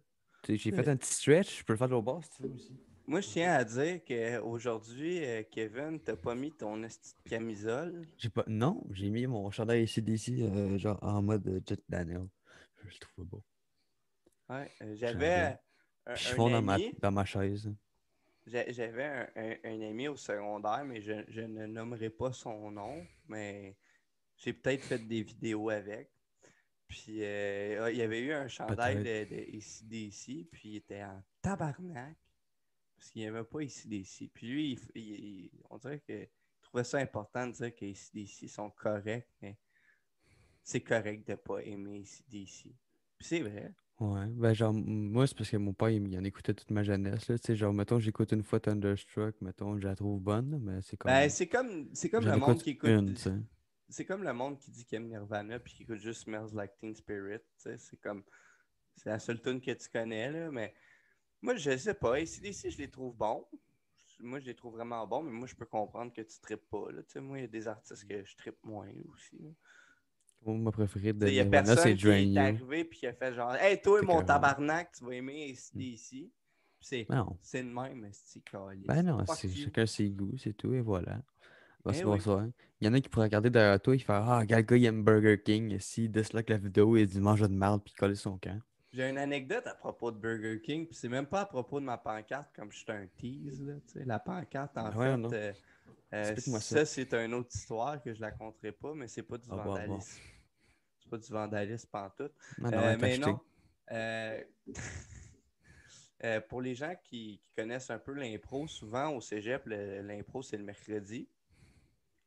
[0.48, 0.90] J'ai fait Ouais.
[0.90, 2.76] un petit stretch, je peux le faire de l'autre bord si tu veux aussi.
[3.08, 6.82] Moi, je tiens à dire qu'aujourd'hui, euh, Kevin, t'as pas mis ton
[7.26, 8.08] camisole.
[8.18, 8.44] J'ai pas.
[8.48, 12.28] Non, j'ai mis mon chandail ici d'ici, euh, genre en mode euh, Jet Daniel.
[12.86, 13.44] Je le trouve beau.
[14.50, 15.60] Ouais, euh, j'avais
[16.16, 17.72] je fonds dans ma, dans ma chaise.
[18.46, 22.72] J'a- j'avais un, un- un ami au secondaire, mais je, je ne nommerai pas son
[22.72, 23.78] nom, mais
[24.38, 26.12] j'ai peut-être fait des vidéos avec.
[26.88, 31.24] Puis euh, il y avait eu un chandail de, de ACDC, puis il était en
[31.42, 32.18] tabarnak.
[32.98, 34.30] Parce qu'il n'aimait pas ACDC.
[34.34, 36.30] Puis lui, il f- il- il- on dirait qu'il
[36.62, 39.58] trouvait ça important de dire que ACDC sont corrects, mais
[40.64, 42.76] c'est correct de ne pas aimer ACDC.
[43.18, 43.74] Puis c'est vrai.
[44.02, 46.72] Ouais, ben genre, m- moi, c'est parce que mon père, il, il en écoutait toute
[46.72, 47.38] ma jeunesse, là.
[47.38, 50.82] Tu sais, genre, mettons, j'écoute une fois Thunderstruck, mettons, je la trouve bonne, là, mais
[50.82, 51.12] c'est comme.
[51.12, 52.90] Ben, c'est comme, c'est comme j'en le monde écoute qui écoute.
[52.90, 53.34] une, tu sais.
[53.90, 56.78] C'est comme le monde qui dit qu'il aime Nirvana puis qui écoute juste Smells Like
[56.80, 57.40] Teen Spirit.
[57.40, 58.24] tu sais, C'est comme.
[58.96, 60.50] C'est la seule tune que tu connais, là.
[60.52, 60.74] Mais
[61.42, 62.16] moi, je sais pas.
[62.16, 63.46] ACDC, je les trouve bons.
[64.20, 66.92] Moi, je les trouve vraiment bons, mais moi, je peux comprendre que tu tripes pas.
[66.92, 67.04] Là.
[67.04, 69.38] Tu sais, moi, il y a des artistes que je trippe moins aussi.
[69.40, 69.50] là.
[70.44, 73.14] Moi, ma préférée de Il y a Nirvana, personne qui est arrivé puis qui a
[73.14, 76.30] fait genre Hey, toi, mon tabarnak, tu vas aimer ACDC.
[76.84, 78.42] C'est Ben non, c'est le même, c'est
[78.88, 81.22] ben non, chacun ses goûts, c'est tout, et voilà.
[81.86, 82.48] Bah, Eh bonsoir.
[82.80, 84.86] Il y en a qui pourraient regarder derrière toi et faire Ah, regarde, gars, il
[84.86, 85.78] aime Burger King.
[85.80, 88.60] Si, dislike la vidéo et dit mange de merde puis coller son camp.
[88.92, 91.86] J'ai une anecdote à propos de Burger King, puis c'est même pas à propos de
[91.86, 93.62] ma pancarte, comme je suis un tease.
[93.62, 94.06] Là, tu sais.
[94.06, 95.30] la pancarte, en Ouais, non.
[95.30, 95.54] fait, euh,
[96.14, 96.60] euh, ça.
[96.60, 99.56] ça, c'est une autre histoire que je la conterai pas, mais c'est pas du Ah,
[99.64, 100.00] bon, bon.
[101.12, 102.34] Pas du vandalisme pantoute.
[102.58, 103.40] Non, Euh, mais non.
[103.92, 104.44] Euh,
[106.24, 110.58] euh, pour les gens qui, qui connaissent un peu l'impro, souvent au cégep, l'impro, c'est
[110.58, 111.28] le mercredi.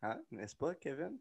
[0.02, 0.20] Hein?
[0.30, 1.16] N'est-ce pas, Kevin?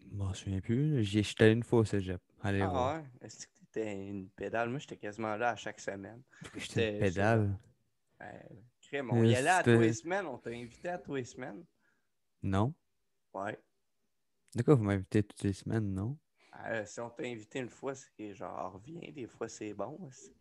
[0.00, 1.02] Je m'en souviens plus.
[1.04, 2.20] J'y j'étais allé une fois au cégep.
[2.42, 2.96] Allez Ah voir.
[2.96, 3.04] ouais?
[3.20, 4.70] Est-ce que t'étais une pédale?
[4.70, 6.22] Moi, j'étais quasiment là à chaque semaine.
[6.54, 7.58] J'étais une pédale?
[8.80, 10.26] Crème, on y allait à tous les semaines.
[10.26, 11.64] On t'a invité à tous les semaines.
[12.42, 12.72] Non?
[13.34, 13.58] Ouais.
[14.54, 16.16] De quoi vous m'invitez toutes les semaines, non?
[16.66, 19.10] Euh, si on t'a invité une fois, c'est genre, reviens.
[19.12, 19.98] Des fois, c'est bon.
[20.08, 20.32] aussi.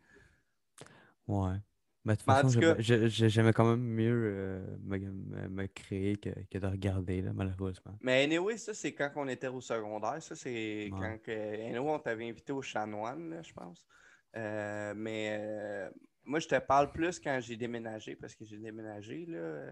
[1.27, 1.57] Ouais.
[2.03, 6.29] Mais de toute façon, j'aimais- cas- quand même mieux euh, me, me- me créer que,
[6.51, 7.97] que de regarder, là, malheureusement.
[8.01, 10.21] Mais anyway, ça, c'est quand on était au secondaire.
[10.21, 10.99] Ça, c'est Ouais.
[10.99, 13.87] quand que, anyway, on t'avait invité au chanoine, là, je pense.
[14.35, 15.89] Euh, mais
[16.23, 19.71] moi, je te parle plus quand j'ai déménagé, parce que j'ai déménagé là,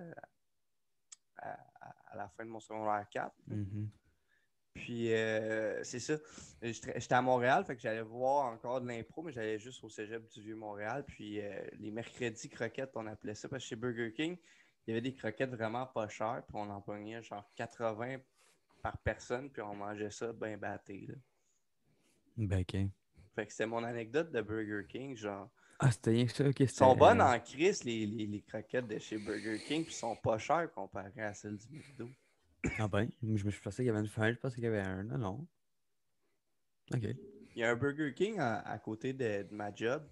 [1.38, 1.58] à,
[2.15, 3.32] la fin de mon secondaire 4.
[3.47, 3.56] là.
[3.56, 3.89] Mhm.
[4.73, 6.15] Puis, euh, c'est ça.
[6.62, 9.89] J'étais j'étais à Montréal, fait que j'allais voir encore de l'impro, mais j'allais juste au
[9.89, 11.05] cégep du Vieux-Montréal.
[11.07, 14.38] Puis, euh, les mercredis croquettes, on appelait ça, parce que chez Burger King,
[14.86, 18.17] il y avait des croquettes vraiment pas chères, puis on en pognait genre 80
[18.81, 21.05] par personne, puis on mangeait ça bien batté.
[21.07, 21.15] là.
[22.36, 22.77] Ben, ok.
[23.36, 25.49] Fait que c'était mon anecdote de Burger King, genre.
[25.79, 26.59] Ah, c'était rien que ça, ok.
[26.59, 30.15] Ils sont bonnes en crise, les, les, les croquettes de chez Burger King, puis sont
[30.15, 32.09] pas chères comparées à celles du McDo.
[32.80, 34.67] Ah ben, je me je pensais qu'il y avait une fin, je pensais qu'il y
[34.67, 35.04] avait un.
[35.04, 35.47] Non, non.
[36.93, 37.04] Ok.
[37.56, 40.08] Il y a un Burger King à, à côté de, de ma job.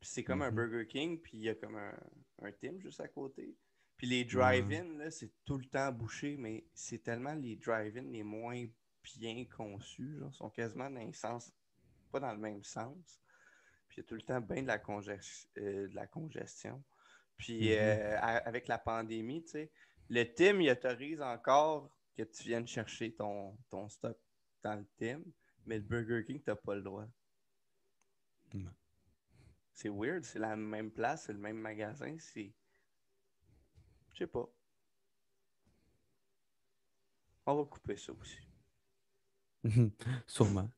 [0.00, 0.56] Puis c'est comme un Mhm.
[0.56, 1.98] Burger King, puis il y a comme un,
[2.42, 3.56] un Tim juste à côté.
[3.96, 8.22] Puis les drive-in, là, c'est tout le temps bouché, mais c'est tellement les drive-in les
[8.22, 8.66] moins
[9.16, 10.18] bien conçus.
[10.18, 11.52] Genre, sont quasiment dans les sens,
[12.12, 13.20] pas dans le même sens.
[13.88, 14.82] Puis il y a tout le temps bien de la,
[15.58, 16.82] euh, de la congestion.
[17.36, 17.78] Puis Mhm.
[17.78, 19.72] euh, avec la pandémie, tu sais,
[20.10, 24.16] le Tim, il autorise encore que tu viennes chercher ton, ton stock
[24.62, 25.22] dans le Tim,
[25.66, 27.06] mais le Burger King, tu n'as pas le droit.
[29.72, 32.52] C'est weird, c'est la même place, c'est le même magasin, c'est.
[34.12, 34.48] Je sais pas.
[37.46, 38.38] On va couper ça aussi.
[40.26, 40.70] Sûrement.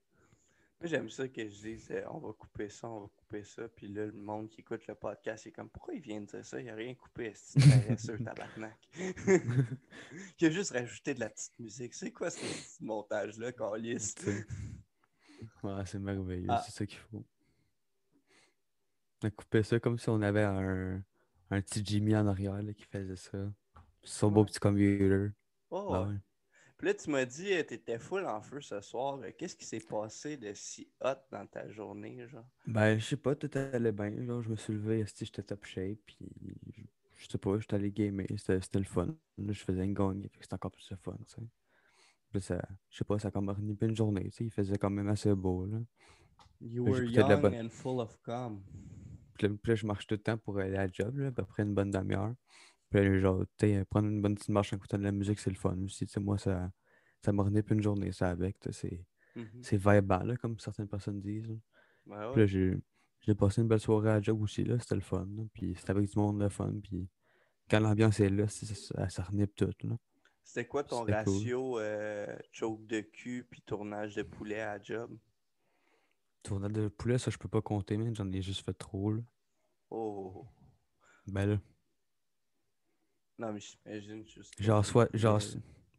[0.80, 3.68] J'aime ça que je dise euh, on va couper ça, on va couper ça.
[3.68, 6.26] Puis là, le monde qui écoute le podcast, il est comme pourquoi il vient de
[6.26, 6.60] dire ça?
[6.60, 8.78] Il a rien coupé, c'est paresseux, tabarnak.
[10.40, 11.94] il a juste rajouté de la petite musique.
[11.94, 13.52] C'est quoi ce petit montage-là,
[14.22, 14.46] sais.
[15.62, 16.62] Ouais, c'est merveilleux, Ah.
[16.64, 17.24] c'est ça qu'il faut.
[19.22, 21.02] On a coupé ça comme si on avait un,
[21.50, 23.38] un petit Jimmy en arrière là, qui faisait ça.
[24.02, 25.28] Son beau petit computer.
[25.70, 26.14] Oh, Ah ouais.
[26.76, 29.18] Puis là, tu m'as dit que tu étais full en feu ce soir.
[29.22, 32.46] Euh, Qu'est-ce qui s'est passé de si hot dans ta journée, genre?
[32.66, 34.24] Ben, je sais pas, tout allait bien.
[34.24, 36.18] Genre, je me suis levé, j'étais top shape, puis
[37.14, 39.06] je, sais pas, j'étais allé gamer, c'était le fun.
[39.38, 41.42] Là, je faisais une que c'était encore plus le fun, tu sais.
[42.30, 42.60] Puis ça,
[42.90, 45.08] je sais pas, ça a comme renipé une journée, tu sais, il faisait quand même
[45.08, 45.78] assez beau, là.
[46.60, 48.62] You were young bonne- and full of cum.
[49.34, 51.28] Puis là, puis là, je marche tout le temps pour aller à la job, là,
[51.28, 52.34] à peu près une bonne demi-heure.
[52.90, 53.44] Puis là, genre,
[53.90, 56.38] prendre une bonne petite marche en écoutant de la musique, c'est le fun aussi, moi,
[56.38, 56.70] ça,
[57.20, 59.04] ça m'a renipé une journée, ça, avec, c'est...
[59.72, 61.58] Vibant, là, comme certaines personnes disent.
[62.06, 62.78] Ouais, Puis là, j'ai
[63.26, 64.78] j'ai passé une belle soirée à job aussi, là.
[64.78, 65.26] C'était le fun.
[65.36, 65.42] là.
[65.52, 66.72] Puis c'était avec du monde le fun.
[66.82, 67.08] Puis
[67.68, 69.96] quand l'ambiance est là, ça, ça renipe tout, là.
[70.44, 71.12] C'était quoi ton cool.
[71.12, 75.18] ratio euh, choke de cul puis tournage de poulet à job?
[76.44, 79.22] Tournage de poulet, ça, je peux pas compter, mais j'en ai juste fait trop, là.
[79.90, 80.46] Oh.
[81.26, 81.58] Ben là,
[83.38, 84.54] Non, mais j'imagine juste.
[84.62, 85.40] genre, soit, genre,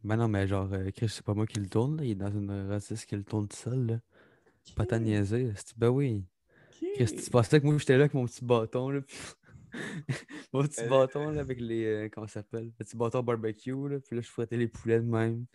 [0.03, 2.03] ben non, mais genre, euh, Chris, c'est pas moi qui le tourne, là.
[2.03, 3.99] Il est dans une raciste qui le tourne tout seul, là.
[4.75, 5.51] Pas tant niaiser.
[5.77, 6.25] Ben oui.
[6.95, 9.01] Chris, tu pensais que moi, j'étais là avec mon petit bâton, là.
[10.53, 10.89] mon petit Euh.
[10.89, 11.85] bâton, là, avec les.
[11.85, 12.65] euh, comment ça s'appelle?
[12.65, 13.99] Le petit bâton barbecue, là.
[13.99, 15.45] Puis là, je fouettais les poulets de même.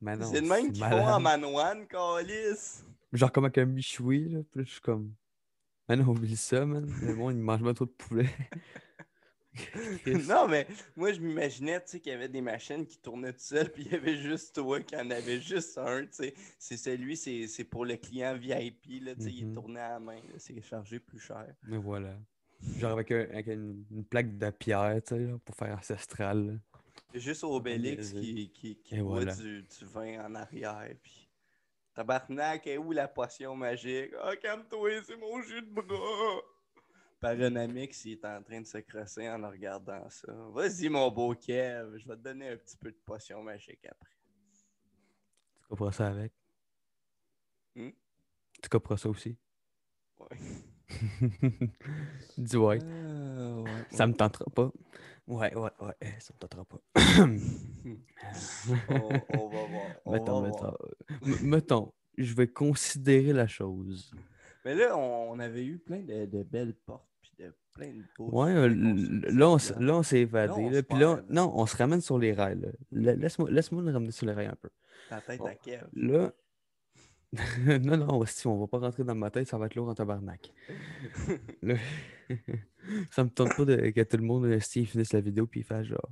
[0.00, 2.82] Mais non, C'est le même qu'ils font en manoine, Calis.
[3.12, 4.40] Genre comme avec un michoui, là.
[4.50, 5.12] Puis là, je suis comme.
[5.88, 6.86] Ah non, oublie ça, man.
[7.02, 8.28] Le monde, il mange pas trop de poulet.
[10.28, 10.66] Non, mais
[10.96, 13.84] moi, je m'imaginais, tu sais, qu'il y avait des machines qui tournaient tout seul, puis
[13.84, 16.34] il y avait juste toi qui en avait juste un, tu sais.
[16.58, 19.54] C'est celui, c'est pour le client VIP, là, tu sais, il Mhm.
[19.54, 21.46] tourné à la main, c'est chargé plus cher.
[21.66, 22.16] Mais voilà.
[22.78, 26.60] Genre avec, un- avec une, une plaque de pierre, tu sais, là, pour faire ancestral.
[27.14, 29.34] juste Obélix qui, qui, boit voilà.
[29.34, 31.24] du, du vin en arrière, puis...
[31.94, 34.12] Tabarnak, est où la potion magique?
[34.22, 36.42] Ah, calme-toi, c'est mon jus de bras!
[37.20, 40.32] Paranamix, il est en train de se crosser en regardant ça.
[40.52, 44.14] Vas-y, mon beau Kev, je vais te donner un petit peu de potion magique après.
[45.60, 46.32] Tu comprends ça avec?
[47.74, 47.90] Hmm?
[48.62, 49.36] Tu comprends ça aussi?
[52.38, 52.78] Dis ouais.
[52.82, 54.72] Euh, ouais, Ça me tentera pas.
[55.26, 56.80] Ouais, ouais, ouais, eh, ça me tentera pas.
[58.88, 60.00] on, on va voir.
[60.04, 61.42] On mettons, va mettons, voir.
[61.42, 64.10] Mettons, je vais considérer la chose.
[64.64, 67.07] Mais là, on, avait eu plein de, de belles portes,
[67.78, 69.94] plein de beaux Ouais, euh, là, on, là.
[69.96, 70.70] on s'est évadé.
[70.70, 72.60] là, puis là, non, on se ramène sur les rails.
[72.92, 74.68] Laisse-moi laisse-moi le ramener sur les rails un peu.
[75.08, 75.46] Ta tête Bon.
[75.46, 75.84] à Kev.
[75.94, 76.32] Là,
[77.82, 79.94] non, non, si on va pas rentrer dans ma tête, ça va être lourd en
[79.94, 80.52] tabarnak.
[81.62, 81.74] Là,
[83.10, 85.64] ça me tente pas de, que tout le monde si, finisse la vidéo puis il
[85.64, 86.10] fasse genre.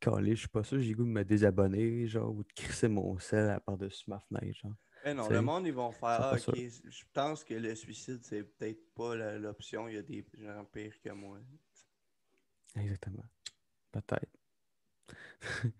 [0.00, 3.18] Calé, je suis pas sûr, j'ai goût de me désabonner, genre, ou de crisser mon
[3.18, 4.74] sel à part-dessus ma fenêtre, genre.
[5.08, 8.42] Eh non, le monde, ils vont faire Ah, ok, je pense que le suicide, c'est
[8.42, 9.86] peut-être pas l'option.
[9.86, 11.38] Il y a des gens pires que moi.
[12.74, 13.24] Exactement.
[13.92, 14.36] Peut-être.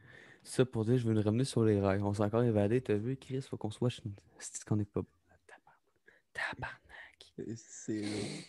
[0.44, 2.00] Ça pour dire, je veux nous ramener sur les rails.
[2.02, 2.80] On s'est encore évadé.
[2.80, 3.42] T'as vu, Chris?
[3.42, 3.90] Faut qu'on soit.
[4.38, 5.02] C'est qu'on est pas.
[5.44, 6.22] Tabarnak.
[6.32, 7.56] Tabarnak.
[7.56, 8.44] C'est lourd.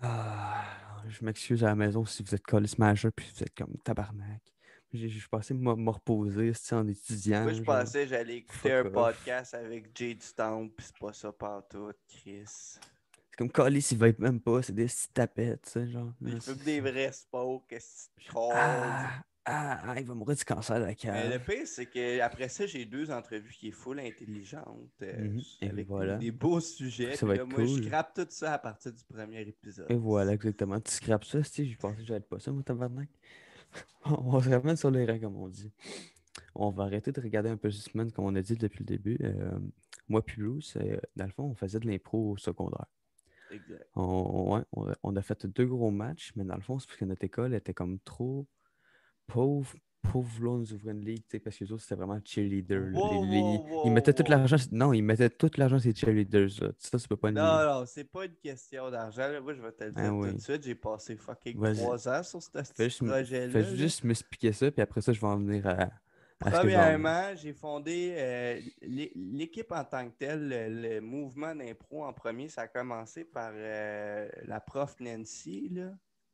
[0.00, 0.64] Ah,
[1.08, 4.40] je m'excuse à la maison si vous êtes collé smasher puis vous êtes comme tabarnak.
[4.92, 7.42] Je suis passé me reposer c'est en étudiant.
[7.42, 8.92] Moi, je pensais que j'allais écouter un off.
[8.92, 12.44] podcast avec Jade Stamp, pis c'est pas ça partout, Chris.
[12.46, 12.80] C'est
[13.36, 14.62] comme Callis, il va être même pas.
[14.62, 16.12] C'est des petites tapettes, tu sais, genre.
[16.22, 19.10] Il fait c'est- des vrais sports, qu'est-ce que tu te Ah,
[19.44, 21.30] ah, ah, il va mourir du cancer de la Mais cave.
[21.32, 24.90] le pire, c'est qu'après ça, j'ai deux entrevues qui est full intelligente.
[25.02, 25.40] euh, Mhm.
[25.60, 26.16] Et avec des- voilà.
[26.16, 27.12] des, beaux sujets.
[27.14, 29.90] Ça puis va là, être moi, je scrape tout ça à partir du premier épisode.
[29.90, 30.80] Et voilà, exactement.
[30.80, 33.08] Tu scrapes ça, si je pensais que j'allais pas ça, moi, tabarnak.
[34.04, 35.72] on se ramène sur les règles, comme on dit.
[36.54, 39.18] On va arrêter de regarder un peu semaine, comme on a dit depuis le début.
[39.22, 39.58] Euh,
[40.08, 42.86] moi puis Bruce, euh, dans le fond, on faisait de l'impro au secondaire.
[43.50, 43.86] Exact.
[43.94, 46.86] On, ouais, on, a, on a fait deux gros matchs, mais dans le fond, c'est
[46.86, 48.46] parce que notre école était comme trop
[49.26, 49.74] pauvre.
[50.02, 50.40] Pauvre
[51.18, 52.80] tu sais, parce que les autres, c'était vraiment cheerleader.
[52.90, 52.98] là.
[52.98, 54.56] Wow, Les- les- wow, ils mettaient tout l'argent.
[54.72, 56.48] Non, ils mettaient tout l'argent sur les cheerleaders.
[56.62, 56.68] là.
[56.78, 59.28] Ça, pas Non, non, c'est pas une question d'argent.
[59.42, 60.34] Moi, je vais te le dire Ah tout oui.
[60.34, 60.62] de suite.
[60.64, 63.52] J'ai passé fucking trois ans sur ce projet-là.
[63.52, 65.90] fais juste m'expliquer ça, puis après ça, je vais en venir à.
[66.40, 72.12] Premièrement, j'ai fondé euh, l'é- l'équipe en tant que telle, le, le mouvement d'impro en
[72.12, 75.68] premier, ça a commencé par euh, la prof Nancy.
[75.72, 75.90] Là.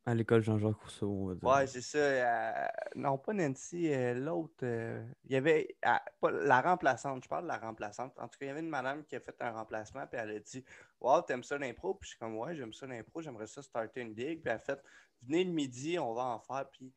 [0.07, 1.35] À l'école Jean-Jacques Rousseau.
[1.41, 1.97] Ouais, c'est ça.
[1.97, 4.53] euh, non, pas Nancy, euh, l'autre.
[4.61, 8.13] euh, il y avait ah, pas, la remplaçante, je parle de la remplaçante.
[8.19, 10.29] En tout cas, il y avait une madame qui a fait un remplacement, puis elle
[10.29, 10.63] a dit
[11.01, 14.01] Wow, t'aimes ça l'impro Puis je suis comme Ouais, j'aime ça l'impro, j'aimerais ça starter
[14.01, 14.43] une ligue.
[14.43, 14.79] Puis elle a fait
[15.23, 16.69] Venez le midi, on va en faire.
[16.69, 16.93] Puis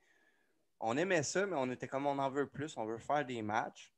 [0.81, 3.41] on aimait ça, mais on était comme on en veut plus, on veut faire des
[3.41, 3.95] matchs.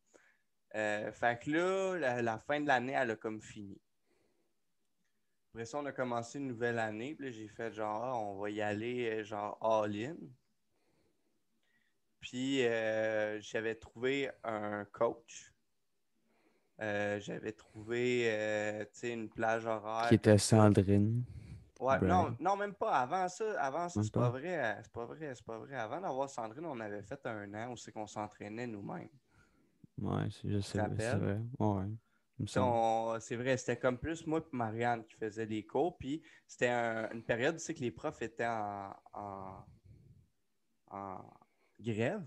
[0.73, 3.81] Fait que là, la fin de l'année, elle a comme fini.
[5.53, 7.15] Après ça, on a commencé une nouvelle année.
[7.15, 10.17] Puis j'ai fait genre, Ah, on va y aller euh, genre all-in.
[12.21, 15.53] Puis euh, j'avais trouvé un coach.
[16.81, 20.09] Euh, j'avais trouvé euh, tu sais, une plage horaire.
[20.09, 20.39] Qui était.
[20.39, 21.25] Sandrine.
[21.81, 22.93] Ouais, non, non, même pas.
[22.93, 24.31] Avant ça, avant ça, c'est pas pas?
[24.31, 24.79] vrai.
[24.83, 25.77] C'est pas vrai, c'est pas vrai.
[25.77, 29.09] Avant d'avoir Sandrine, on avait fait un an où c'est qu'on s'entraînait nous-mêmes.
[29.99, 31.41] Ouais, c'est- je sais, c'est vrai.
[31.59, 31.87] Ouais,
[32.46, 32.61] Tu sais,
[33.20, 35.96] C'est vrai, c'était comme plus moi et Marianne qui faisaient les cours.
[35.98, 39.64] Puis c'était un- une période où c'est que les profs étaient en, en,
[40.90, 41.24] en
[41.79, 42.26] grève.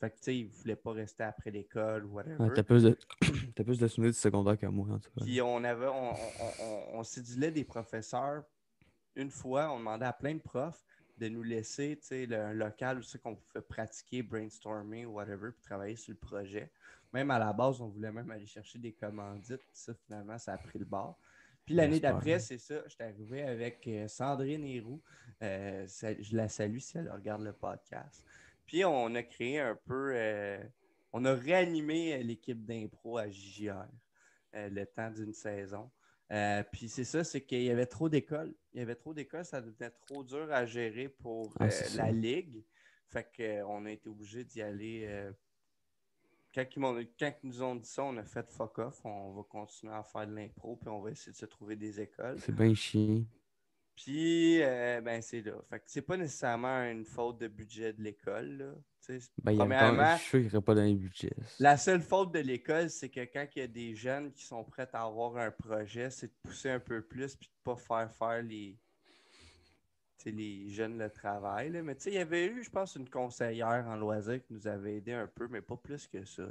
[0.00, 2.36] Fait que tu sais, ils voulaient pas rester après l'école ou whatever.
[2.42, 2.98] Ouais, t'as plus de,
[3.54, 5.24] t'as plus de souvenirs du secondaire que moi, en tout cas.
[5.24, 8.44] Puis on avait, on, on, on, on des professeurs.
[9.16, 10.84] Une fois, on demandait à plein de profs
[11.18, 15.62] de nous laisser le- un local où c'est qu'on pouvait pratiquer, brainstormer ou whatever, puis
[15.62, 16.70] travailler sur le projet.
[17.12, 19.58] Même à la base, on voulait même aller chercher des commandites.
[19.68, 21.18] Puis ça, finalement, ça a pris le bord.
[21.64, 25.00] Puis l'année d'après, c'est ça, j'étais arrivé avec euh, Sandrine Héroux.
[25.42, 28.24] Euh, je la salue si elle regarde le podcast.
[28.66, 30.62] Puis on a créé un peu, euh,
[31.12, 33.86] on a réanimé l'équipe d'impro à JJR
[34.52, 35.90] le temps d'une saison.
[36.32, 38.54] Euh, puis c'est ça, c'est qu'il y avait trop d'écoles.
[38.72, 42.10] Il y avait trop d'écoles, ça devenait trop dur à gérer pour Ah, euh, la
[42.10, 42.64] ligue.
[43.08, 45.04] Fait qu'on a été obligé d'y aller.
[45.06, 45.30] euh,
[46.54, 49.04] quand, ils quand ils nous ont dit ça, on a fait fuck off.
[49.04, 52.00] On va continuer à faire de l'impro, puis on va essayer de se trouver des
[52.00, 52.38] écoles.
[52.40, 53.22] C'est bien chiant.
[53.96, 55.54] Puis, euh, ben, c'est là.
[55.70, 58.56] Fait que c'est pas nécessairement une faute de budget de l'école.
[58.56, 58.74] là.
[59.42, 61.36] Ben, il y a premièrement, je suis pas dans les budgets.
[61.58, 64.64] la seule faute de l'école, c'est que quand il y a des jeunes qui sont
[64.64, 67.80] prêts à avoir un projet, c'est de pousser un peu plus puis de ne pas
[67.80, 68.78] faire faire les,
[70.24, 71.70] les jeunes le travail.
[71.70, 71.82] là.
[71.82, 74.66] Mais tu sais, il y avait eu, je pense, une conseillère en loisir qui nous
[74.66, 76.44] avait aidé un peu, mais pas plus que ça.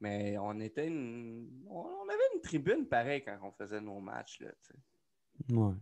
[0.00, 1.46] Mais on était une.
[1.68, 4.40] On avait une tribune pareil quand on faisait nos matchs.
[4.40, 4.72] Là, tu
[5.48, 5.54] sais.
[5.54, 5.74] Ouais.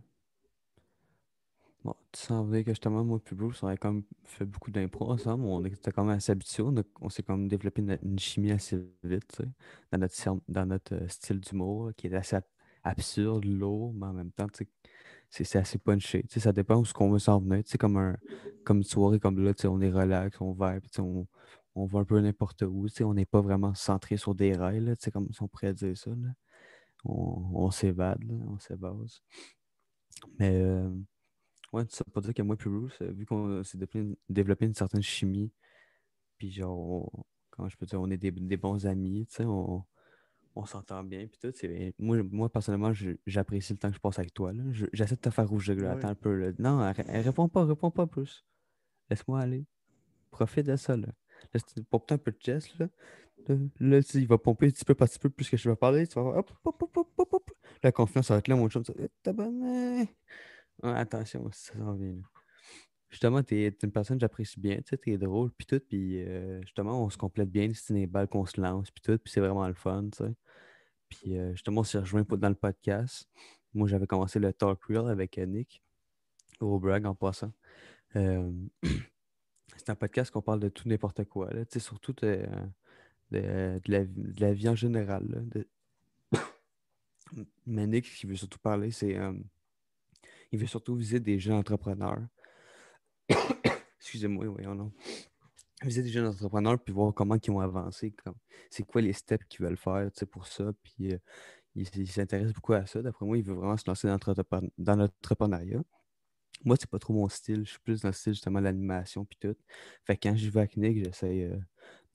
[1.83, 5.45] Bon, tu venir que justement, moi et Bruce, on avait comme fait beaucoup d'impro ensemble.
[5.45, 6.63] On était quand même assez habitués.
[6.63, 9.41] On, a- on s'est développé une, une chimie assez vite,
[9.91, 12.37] dans notre, dans notre euh, style d'humour, qui est assez,
[12.83, 14.67] absurde, lourd, mais en même temps, tu
[15.29, 16.23] sais, c'est assez punché.
[16.23, 17.63] Tu sais, ça dépend où ce qu'on veut s'en venir.
[17.63, 18.17] Tu sais, comme, un,
[18.65, 21.27] comme une soirée comme là, tu sais, on est relax, on vibe, tu sais, on,
[21.75, 22.87] on va un peu n'importe où.
[22.89, 25.47] Tu sais, on n'est pas vraiment centré sur des rails, là, tu sais, comme on
[25.47, 26.11] pourrait dire ça.
[26.11, 26.29] Là.
[27.05, 29.21] On, s'évade, on s'évase.
[30.39, 30.89] Mais euh,
[31.73, 33.77] ouais, ça pour dire que moi et Bruce, euh, vu qu'on s'est
[34.29, 35.51] développé, une certaine chimie,
[36.37, 39.45] puis genre, on- comment je peux dire, on est des, des bons amis, tu sais,
[39.45, 39.83] on,
[40.55, 41.53] on s'entend bien, puis tout.
[41.99, 42.91] Moi, moi, personnellement,
[43.25, 44.51] j'apprécie le temps que je passe avec toi.
[44.93, 45.91] J'essaie de te faire rougir, là.
[45.91, 45.97] Ouais.
[45.97, 46.33] Attends un peu.
[46.35, 46.51] là.
[46.59, 48.45] Non, réponds pas, réponds pas plus.
[49.09, 49.65] Laisse-moi aller.
[50.31, 51.07] Profite de ça, là.
[51.53, 52.87] Laisse pompe un peu de chest, là.
[53.79, 56.05] Là, il va pomper un petit peu par petit peu plus que je vais parler.
[56.07, 56.83] Tu vas voir, hop, hop,
[57.17, 57.51] hop, hop.
[57.81, 58.83] La confiance va être là, mon chum.
[58.99, 60.09] être tabarnak.
[60.83, 62.21] Ouais, attention, ça s'en vient, là.
[63.09, 66.21] Justement, t'es es une personne que j'apprécie bien, tu sais, t'es drôle, puis tout, puis
[66.23, 69.31] euh, justement, on se complète bien, c'est des balles qu'on se lance, puis tout, puis
[69.33, 70.33] c'est vraiment le fun, tu sais.
[71.09, 73.27] Puis euh, justement, on s'est rejoint dans le podcast.
[73.73, 75.81] Moi, j'avais commencé le Talk Real avec euh, Nick,
[76.59, 77.51] au brag en passant.
[78.13, 82.45] C'est un podcast qu'on parle de tout n'importe quoi, là, tu sais, surtout de,
[83.31, 85.45] de- la, de la vie en général.
[87.65, 89.17] Mais Nick, ce qu'il veut surtout parler, c'est.
[90.51, 92.21] Il veut surtout viser des jeunes entrepreneurs.
[93.99, 94.91] Excusez-moi, voyons non.
[95.83, 98.13] Viser des jeunes entrepreneurs puis voir comment ils ont avancé.
[98.69, 100.71] C'est quoi les steps qu'ils veulent faire pour ça.
[100.83, 101.17] Puis euh,
[101.75, 103.01] il, s'intéresse beaucoup à ça.
[103.01, 105.81] D'après moi, il veut vraiment se lancer dans l'entrepren- dans l'entrepreneuriat.
[106.65, 107.65] Moi, c'est pas trop mon style.
[107.65, 109.55] Je suis plus dans le style justement de l'animation puis tout.
[110.05, 111.57] Fait que quand je vais avec Nick, j'essaie euh,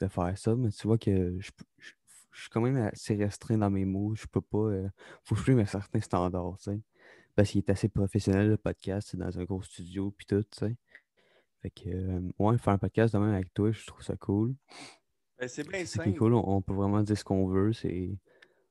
[0.00, 0.54] de faire ça.
[0.56, 1.92] Mais tu vois que je, je-
[2.32, 4.14] suis quand même assez restreint dans mes mots.
[4.16, 4.58] Je peux pas.
[4.58, 4.88] euh,
[5.24, 6.80] faut que je suive.
[7.34, 9.08] Parce qu'il est assez professionnel, le podcast.
[9.10, 10.76] C'est dans un gros studio puis tout, tu sais.
[11.62, 14.54] Fait que, euh, ouais, faire un podcast de même avec toi, je trouve ça cool.
[15.38, 16.34] Ben, c'est bien C'est cool.
[16.34, 17.72] On, on peut vraiment dire ce qu'on veut.
[17.72, 18.16] C'est.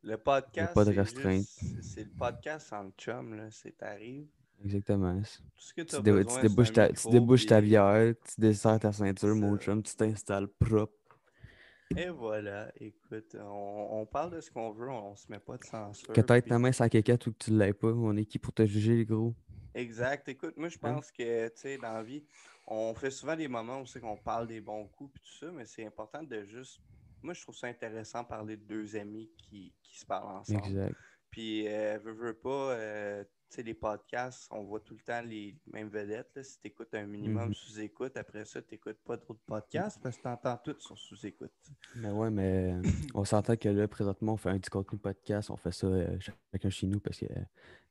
[0.04, 1.46] Le podcast, pas de c'est restreinte.
[1.62, 3.48] juste- c'est le podcast en chum, là.
[3.52, 4.28] C'est t'arrives.
[4.64, 5.18] Exactement.
[5.22, 5.26] Tout
[5.58, 8.14] ce que tu Tu, as besoin, tu c'est débouches ta, tu micro, débouches ta bière,
[8.24, 10.94] tu desserres ta ceinture, mon chum, tu t'installes propre.
[11.98, 15.64] Et voilà, écoute, on, on parle de ce qu'on veut, on, se met pas de
[15.64, 16.14] censure.
[16.14, 18.54] Que puis- ta main sans caquette ou que tu l'aies pas, on est qui pour
[18.54, 19.36] te juger, les gros?
[19.76, 20.28] Exact.
[20.30, 20.94] Écoute, moi, je Hein?
[20.94, 22.24] pense que, tu sais, dans la vie,
[22.68, 25.52] on fait souvent des moments où c'est qu'on parle des bons coups et tout ça,
[25.52, 26.82] mais c'est important de juste.
[27.22, 30.66] Moi, je trouve ça intéressant de parler de deux amis qui, qui se parlent ensemble.
[30.68, 30.96] Exact.
[31.32, 33.24] Puis, euh, veux, veux pas, euh,
[33.62, 36.32] les podcasts, on voit tout le temps les mêmes vedettes.
[36.36, 36.44] là.
[36.44, 37.54] Si tu écoutes un minimum Mhm.
[37.54, 41.52] sous-écoute, après ça, tu n'écoutes pas d'autres podcasts parce que tu entends tout sur sous-écoute.
[41.98, 42.82] Mais ouais, mais euh,
[43.14, 46.18] on s'entend que là, présentement, on fait un petit contenu podcast, on fait ça euh,
[46.52, 47.48] chacun chez nous parce qu'il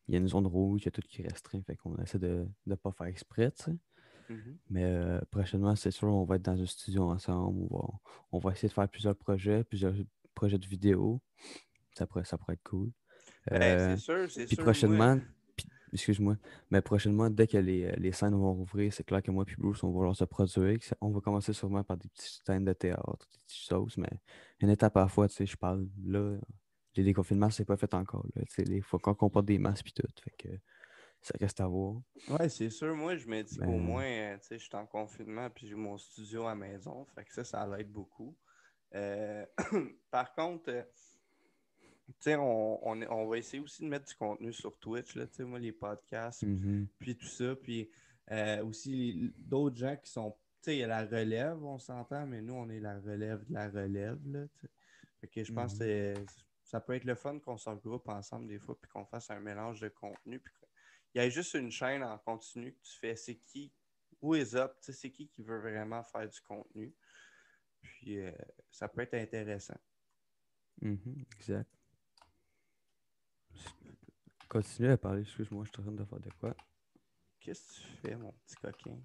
[0.09, 2.47] y a une zone rouge, il y a tout qui restreint, fait qu'on essaie de
[2.67, 3.77] ne pas faire exprès, tu sais.
[4.29, 4.57] Mhm.
[4.71, 7.67] Mais euh, prochainement, c'est sûr, on va être dans un studio ensemble.
[7.71, 7.89] On va,
[8.33, 9.95] on va essayer de faire plusieurs projets, plusieurs
[10.35, 11.21] projets de vidéo.
[11.95, 12.91] Ça pourrait, ça pourrait être cool.
[13.51, 14.65] Ben, Euh, c'est sûr, c'est puis sûr.
[14.65, 15.27] prochainement, moi- puis-
[15.93, 16.37] excuse-moi,
[16.71, 19.55] mais prochainement, dès que les, euh, les scènes vont rouvrir, c'est clair que moi et
[19.59, 20.79] Bruce, on va vouloir se produire.
[21.01, 24.11] On va commencer sûrement par des petites scènes de théâtre, des petites choses, mais
[24.61, 26.39] une étape à la fois, tu sais, je parle là.
[26.95, 28.27] Les déconfinements, c'est pas fait encore.
[28.37, 30.07] Là, tu sais, il faut qu'on comporte des masques puis tout.
[30.23, 30.49] Fait que
[31.23, 32.03] ça reste à voir.
[32.29, 32.95] Ouais, c'est sûr.
[32.95, 35.69] Moi, je me dis qu'au Ben- moins, euh, tu sais, je suis en confinement puis
[35.69, 37.07] j'ai mon studio à la maison.
[37.15, 38.37] Fait que ça, ça l'aide beaucoup.
[38.95, 39.47] Euh,
[40.11, 40.87] Par contre,
[42.27, 45.73] on, on, on va essayer aussi de mettre du contenu sur Twitch, là, moi, les
[45.73, 46.87] podcasts, Mhm.
[46.99, 47.55] puis tout ça.
[47.57, 47.91] Puis
[48.31, 52.27] euh, aussi, d'autres gens qui sont, tu sais, il y a la relève, on s'entend,
[52.27, 54.47] mais nous, on est la relève de la relève, là.
[55.21, 56.27] Fait que je pense que c'est-
[56.63, 59.41] ça peut être le fun qu'on se regroupe ensemble des fois, puis qu'on fasse un
[59.41, 60.55] mélange de contenu, puis
[61.15, 63.17] il y a juste une chaîne en continu que tu fais.
[63.17, 63.73] C'est qui,
[64.21, 66.95] who is up, c'est qui qui veut vraiment faire du contenu.
[67.83, 68.33] Puis euh,
[68.71, 69.79] ça peut être intéressant.
[70.81, 71.69] Mhm, Exact.
[74.53, 76.55] Continue à parler, excuse-moi, je suis en train de faire de quoi?
[77.41, 78.99] Qu'est-ce que tu fais, mon petit coquin?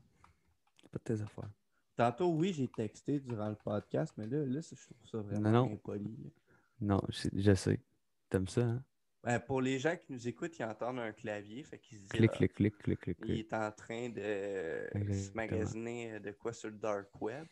[0.82, 1.50] C'est pas de tes affaires.
[1.96, 5.66] Tantôt, oui, j'ai texté durant le podcast, mais là, là je trouve ça vraiment Non,
[5.68, 5.74] non.
[5.76, 6.34] impoli.
[6.82, 7.80] Non, je, je sais.
[8.30, 8.84] T'aimes ça, hein?
[9.24, 12.12] Ben, pour les gens qui nous écoutent, ils entendent un clavier, fait qu'ils se disent
[12.12, 16.70] Clic, clic, clic, clic, clic, il est en train de se magasiner de quoi sur
[16.70, 17.48] le dark web.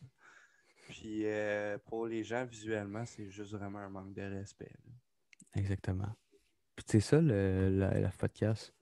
[0.89, 4.73] Puis euh, pour les gens, visuellement, c'est juste vraiment un manque de respect.
[4.85, 4.91] là.
[5.61, 6.13] Exactement.
[6.85, 8.73] C'est ça, le, la, la podcast.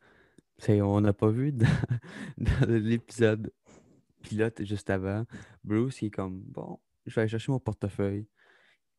[0.58, 1.68] C'est, on n'a pas vu dans,
[2.38, 3.52] dans l'épisode
[4.22, 5.26] pilote juste avant.
[5.64, 8.28] Bruce, il est comme, bon, je vais aller chercher mon portefeuille.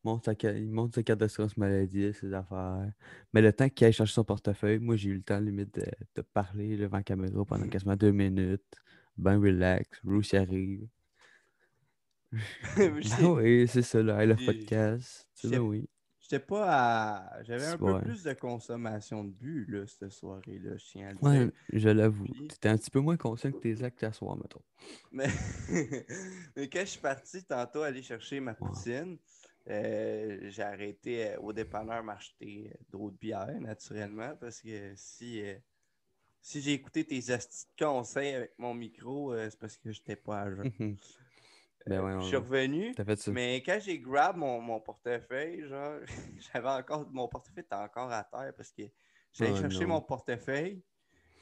[0.03, 2.91] Il monte sa, il monte sa carte d'assurance maladie, ses affaires.
[3.33, 5.85] Mais le temps qu'il aille chercher son portefeuille, moi, j'ai eu le temps, limite, de,
[6.15, 8.63] de parler devant la caméra pendant quasiment deux minutes.
[9.17, 9.99] Ben relax.
[10.03, 10.87] Bruce arrive.
[12.77, 15.29] Ah oui, c'est ça, là, le podcast.
[15.33, 15.87] C'est là, oui.
[16.27, 17.43] J'étais pas à.
[17.43, 21.19] J'avais un peu plus de consommation de but, là, cette soirée-là, je tiens à le
[21.21, 21.51] Ouais, dire.
[21.73, 22.23] je l'avoue.
[22.25, 24.63] Puis- T'étais un petit peu moins conscient que tes actes à soir, mettons.
[25.11, 25.27] Mais...
[26.55, 29.19] Mais quand je suis parti tantôt aller chercher ma poutine,
[29.69, 35.55] euh, j'ai arrêté euh, au dépanneur m'acheter euh, d'autres bières, naturellement, parce que si, euh,
[36.41, 40.49] si j'ai écouté tes astuces conseils avec mon micro, c'est parce que j'étais pas à
[40.55, 40.97] jeun.
[41.87, 43.31] Ben ouais, je suis revenu, T'as fait ça.
[43.31, 45.99] mais quand j'ai grab mon, mon portefeuille, genre,
[46.53, 47.07] j'avais encore.
[47.11, 48.83] Mon portefeuille était encore à terre parce que
[49.31, 49.95] j'allais Oh chercher non.
[49.95, 50.81] mon portefeuille.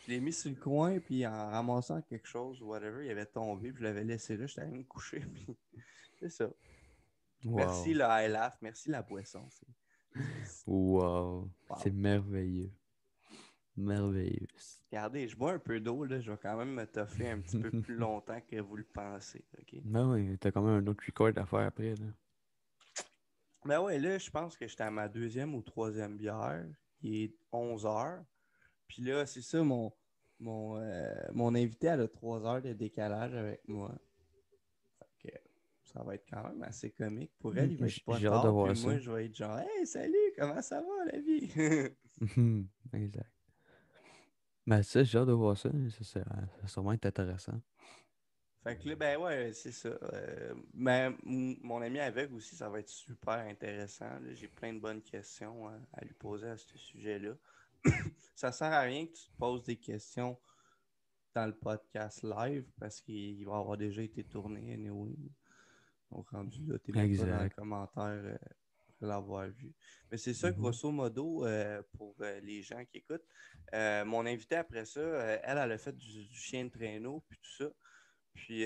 [0.05, 3.25] Je l'ai mis sur le coin, puis en ramassant quelque chose ou whatever, il avait
[3.25, 5.47] tombé, puis je l'avais laissé là, j'étais allé me coucher, puis
[6.19, 6.49] c'est ça.
[7.45, 7.55] Wow.
[7.55, 9.47] Merci le high laugh, merci la boisson.
[10.67, 11.49] Wow.
[11.69, 11.77] Wow.
[11.81, 12.71] C'est merveilleux.
[13.75, 14.47] Merveilleux.
[14.91, 17.57] Regardez, je bois un peu d'eau, là, je vais quand même me toffer un petit
[17.57, 19.81] peu plus longtemps que vous le pensez, ok?
[19.83, 21.95] Ben oui, t'as quand même un autre record à faire après.
[21.95, 22.05] Là.
[23.65, 26.65] Ben ouais, là, je pense que j'étais à ma deuxième ou troisième bière.
[27.01, 28.23] Il est 11 heures.
[28.87, 29.91] Puis là, c'est ça, mon,
[30.39, 33.91] mon, euh, mon invité a 3 heures de décalage avec moi.
[34.99, 35.37] Fait que
[35.83, 37.31] ça va être quand même assez comique.
[37.39, 38.53] Pour elle, il va être pas tard.
[38.53, 41.49] moi, je vais être genre, hey, salut, comment ça va la vie?
[42.93, 43.32] Exact.
[44.65, 45.69] Ben ça, j'ai hâte de voir ça.
[46.01, 46.21] Ça,
[46.61, 47.59] va sûrement être intéressant.
[48.63, 49.89] Fait que là, ben ouais, c'est ça.
[49.89, 54.09] Euh, ben, mon ami aveugle aussi, ça va être super intéressant.
[54.31, 57.33] J'ai plein de bonnes questions hein, à lui poser à ce sujet-là.
[58.35, 60.37] ça sert à rien que tu te poses des questions
[61.35, 65.17] dans le podcast live parce qu'il va avoir déjà été tourné anyway.
[66.11, 68.37] Donc rendu là, t'es pas dans les commentaires euh,
[69.05, 69.73] l'avoir vu.
[70.11, 70.57] Mais c'est ça, Mhm.
[70.57, 73.25] grosso modo, euh, pour euh, les gens qui écoutent.
[73.73, 77.39] Euh, mon invité après ça, elle, elle a fait du, du chien de traîneau puis
[77.39, 77.69] tout ça.
[78.33, 78.65] Puis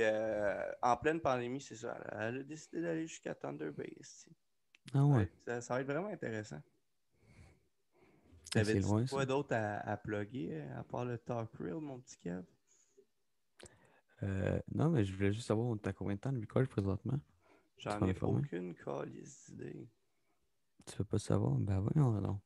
[0.82, 1.98] en pleine pandémie, c'est ça.
[2.12, 3.94] Elle, elle a décidé d'aller jusqu'à Thunder Bay.
[4.94, 5.30] Ah ouais.
[5.46, 6.62] Ça, ça va être vraiment intéressant.
[8.56, 12.00] Ah, T'avais c'est loin, quoi d'autre à, à plugger à part le Talk Real, mon
[12.00, 12.44] petit Kev?
[14.74, 17.20] Non, mais je voulais juste savoir, t'as combien de temps de record présentement?
[17.78, 19.88] J'en ai aucune calice d'idée.
[20.86, 21.54] Tu veux pas savoir?
[21.56, 22.40] Ben voyons donc.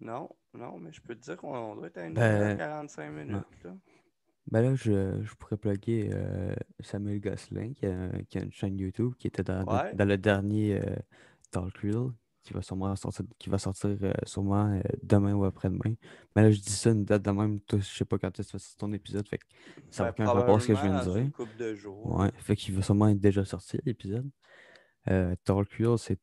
[0.00, 3.10] Non, non, mais je peux te dire qu'on doit être à une Ben, heure 45
[3.10, 3.44] minutes.
[3.64, 3.74] Là.
[4.50, 8.78] Ben là, je, je pourrais plugger euh, Samuel Gosselin qui a, qui a une chaîne
[8.78, 9.94] YouTube qui était dans, Ouais.
[9.94, 10.96] dans le dernier euh,
[11.50, 12.10] Talk Reel
[12.42, 15.94] qui va sûrement sortir, qui va sortir euh, sûrement demain ou après-demain.
[16.36, 18.52] Mais là, je dis ça une date de même, toi, je sais pas quand est-ce
[18.52, 19.44] que c'est ton épisode, fait que
[19.90, 21.16] ça n'a Ben, aucun rapport à ce que je viens de dire.
[21.16, 22.18] une couple de jours.
[22.20, 24.28] Ouais, fait qu'il va sûrement être déjà sorti l'épisode.
[25.06, 26.20] Talk Reel, c'est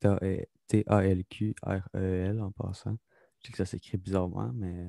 [0.72, 2.98] T-A-L-Q-R-E-L en passant.
[3.40, 4.88] Je sais que ça s'écrit bizarrement, mais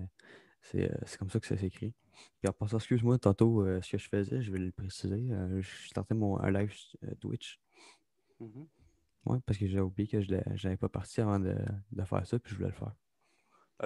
[0.61, 1.93] c'est euh, comme ça que ça s'écrit.
[2.41, 5.27] Puis en passant, excuse-moi, tantôt, euh, ce que je faisais, je vais le préciser.
[5.31, 6.73] euh, je startais mon un live
[7.05, 7.59] euh, Twitch.
[8.39, 8.67] Mhm.
[9.27, 11.55] Ouais, parce que j'ai oublié que je n'avais pas parti avant de,
[11.93, 12.95] de faire ça, puis je voulais le faire.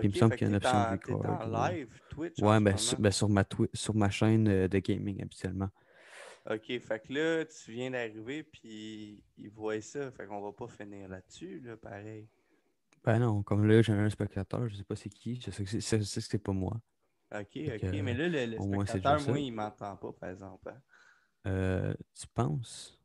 [0.03, 1.77] il me semble qu'il y a une option en- t'es record, en ouais.
[1.79, 3.45] live Twitch ce ben, ben, sur ma,
[3.75, 5.71] sur ma chaîne de gaming habituellement.
[6.49, 10.11] Ok, fait que là, tu viens d'arriver, puis ils voient ça.
[10.13, 12.29] Fait qu'on va pas finir là-dessus, là, pareil.
[13.05, 15.81] Ben non, comme là, j'ai un spectateur, je sais pas c'est qui, je sais que
[15.81, 16.81] c'est- c'est pas moi.
[17.33, 17.81] Ok, Fait ok.
[17.81, 20.69] que, mais là, le, spectateur, moi, il m'entend pas, par exemple.
[20.69, 20.81] hein.
[21.47, 22.99] Euh, tu penses?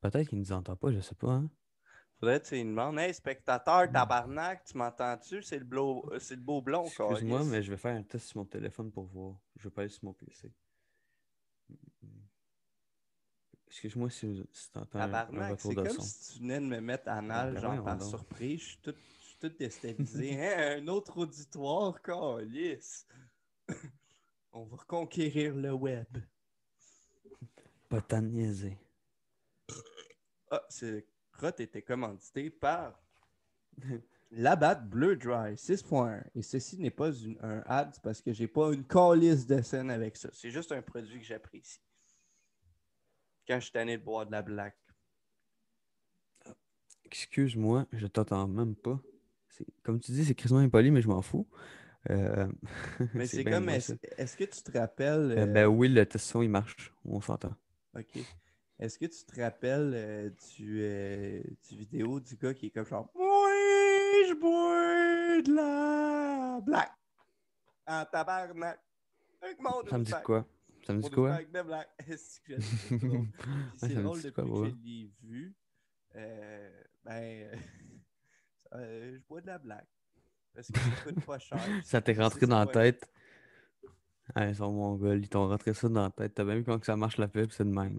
[0.00, 1.32] Peut-être qu'il nous entend pas, je sais pas.
[1.32, 1.50] Hein?
[2.18, 5.42] Faudrait que tu lui demandes Hey, spectateur, tabarnak, tu m'entends-tu?
[5.42, 8.38] C'est le, beau- c'est le beau blond, Excuse-moi, mais je vais faire un test sur
[8.38, 9.36] mon téléphone pour voir.
[9.56, 10.52] Je vais pas aller sur mon PC.
[13.70, 17.54] Excuse-moi si, si tu entends un, c'est comme si tu venais de me mettre anal,
[17.54, 18.08] Ben genre voyons par donc.
[18.10, 18.60] surprise.
[18.60, 20.36] Je suis tout, je suis tout déstabilisé.
[20.40, 23.06] Hein, un autre auditoire, câlisse.
[24.52, 26.06] On va reconquérir le web.
[27.88, 28.76] Pas tant niaiser.
[30.52, 33.00] Ah, ce crotte était commandité par
[34.32, 36.24] Labat Bleu Dry 6.1.
[36.34, 39.62] Et ceci n'est pas une- un ad c'est parce que j'ai pas une calice de
[39.62, 40.28] scène avec ça.
[40.32, 41.78] C'est juste un produit que j'apprécie.
[43.50, 44.76] Quand je suis tanné de boire de la black.
[47.04, 49.00] Excuse-moi, je t'entends même pas.
[49.48, 51.48] C'est- Comme tu dis, c'est quasiment impoli, mais je m'en fous.
[52.10, 52.46] Euh,
[53.14, 55.32] Mais c'est comme, est-ce que tu te rappelles.
[55.32, 56.94] Euh, euh, ben oui, le test son, il marche.
[57.04, 57.52] On s'entend.
[57.98, 58.18] Ok.
[58.78, 63.10] Est-ce que tu te rappelles euh, du, du vidéo du gars qui est comme genre
[63.16, 66.92] Oui, je bois de la black.
[67.88, 68.78] En tabarnak.
[69.90, 70.46] Ça me dit quoi?
[70.86, 71.38] Ça me Mon dit quoi?
[71.64, 71.88] black.
[72.08, 72.60] Est-ce que
[73.76, 74.70] c'est Ouais, drôle depuis quoi, que ouais.
[74.70, 75.54] je l'ai vu.
[76.16, 77.50] euh, ben,
[78.74, 79.86] euh, je bois de la black.
[80.54, 81.58] Parce que ça coûte pas cher.
[81.84, 83.08] Ça t'est rentré dans la tête?
[84.34, 86.34] Ah, ils sont mongols, ils t'ont rentré ça dans la tête.
[86.34, 87.98] T'as bien vu comment que ça marche la pub, c'est de même.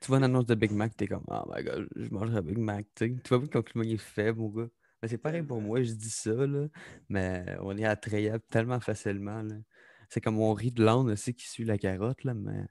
[0.00, 2.58] Tu vois une annonce de Big Mac, t'es comme, oh my god, je mangerai Big
[2.58, 2.86] Mac.
[2.94, 3.20] tu sais.
[3.22, 4.68] Tu vois bien quand le est faible, mon gars.
[5.02, 6.66] Mais c'est pareil pour moi, je dis ça, là,
[7.08, 9.42] mais on est attrayable tellement facilement.
[9.42, 9.56] là.
[10.14, 12.66] C'est comme on rit de l'âne aussi qui suit la carotte, là, mais.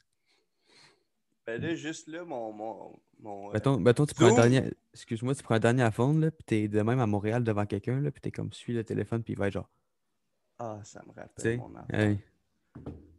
[1.45, 2.53] Ben là, juste là, mon.
[2.53, 4.71] mon, mon euh, Mettons, tu prends un dernier.
[4.93, 7.65] Excuse-moi, tu prends un dernier à fond, là, puis t'es de même à Montréal devant
[7.65, 9.69] quelqu'un, là, puis t'es comme, suis le téléphone, puis il va être genre,
[10.57, 11.85] Ah, ça me rappelle sais, mon enfant.
[11.91, 12.17] hey,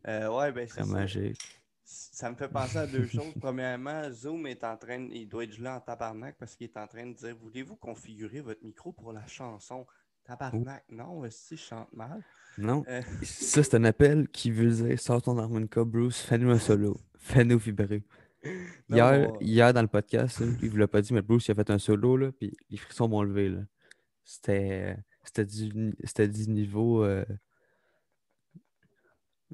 [0.09, 1.61] Euh, ouais, ben c'est magique.
[1.85, 3.35] Ça me fait penser à deux choses.
[3.39, 6.87] Premièrement, Zoom est en train, il doit être gelé en tabarnak parce qu'il est en
[6.87, 9.87] train de dire Voulez-vous configurer votre micro pour la chanson?
[10.25, 12.25] Tabarnak, non, si je chante mal.
[12.59, 16.59] Non, Euh, ça, c'est un appel qui veut dire, sors ton harmonica, Bruce, fais-nous un
[16.59, 18.03] solo, fais-nous vibrer.
[18.91, 21.53] Non, Hier, hier, dans le podcast, là, il vous l'a pas dit, mais Bruce il
[21.53, 23.55] a fait un solo, là, puis les frissons m'ont levé.
[24.23, 24.97] C'était
[25.47, 27.03] du, du niveau.
[27.05, 27.25] euh,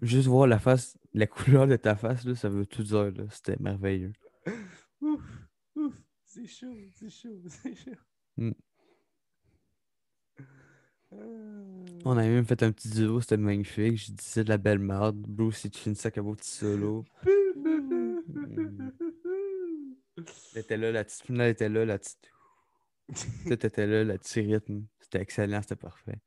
[0.03, 3.13] Juste voir la face, la couleur de ta face, là, ça veut tout dire.
[3.31, 4.13] C'était merveilleux.
[5.01, 5.23] ouf,
[5.77, 5.95] ouf,
[6.25, 7.91] c'est chaud, c'est chaud, c'est chaud.
[8.37, 8.51] Mm.
[12.05, 13.97] On a même fait un petit duo, c'était magnifique.
[13.97, 15.17] Je disais de la belle merde.
[15.17, 17.05] Bruce, il finissait avec un beau petit solo.
[20.55, 22.19] Elle était là, la petite finale était là, la petite.
[23.47, 24.85] Tout était là, le petit rythme.
[25.01, 26.19] C'était excellent, c'était parfait.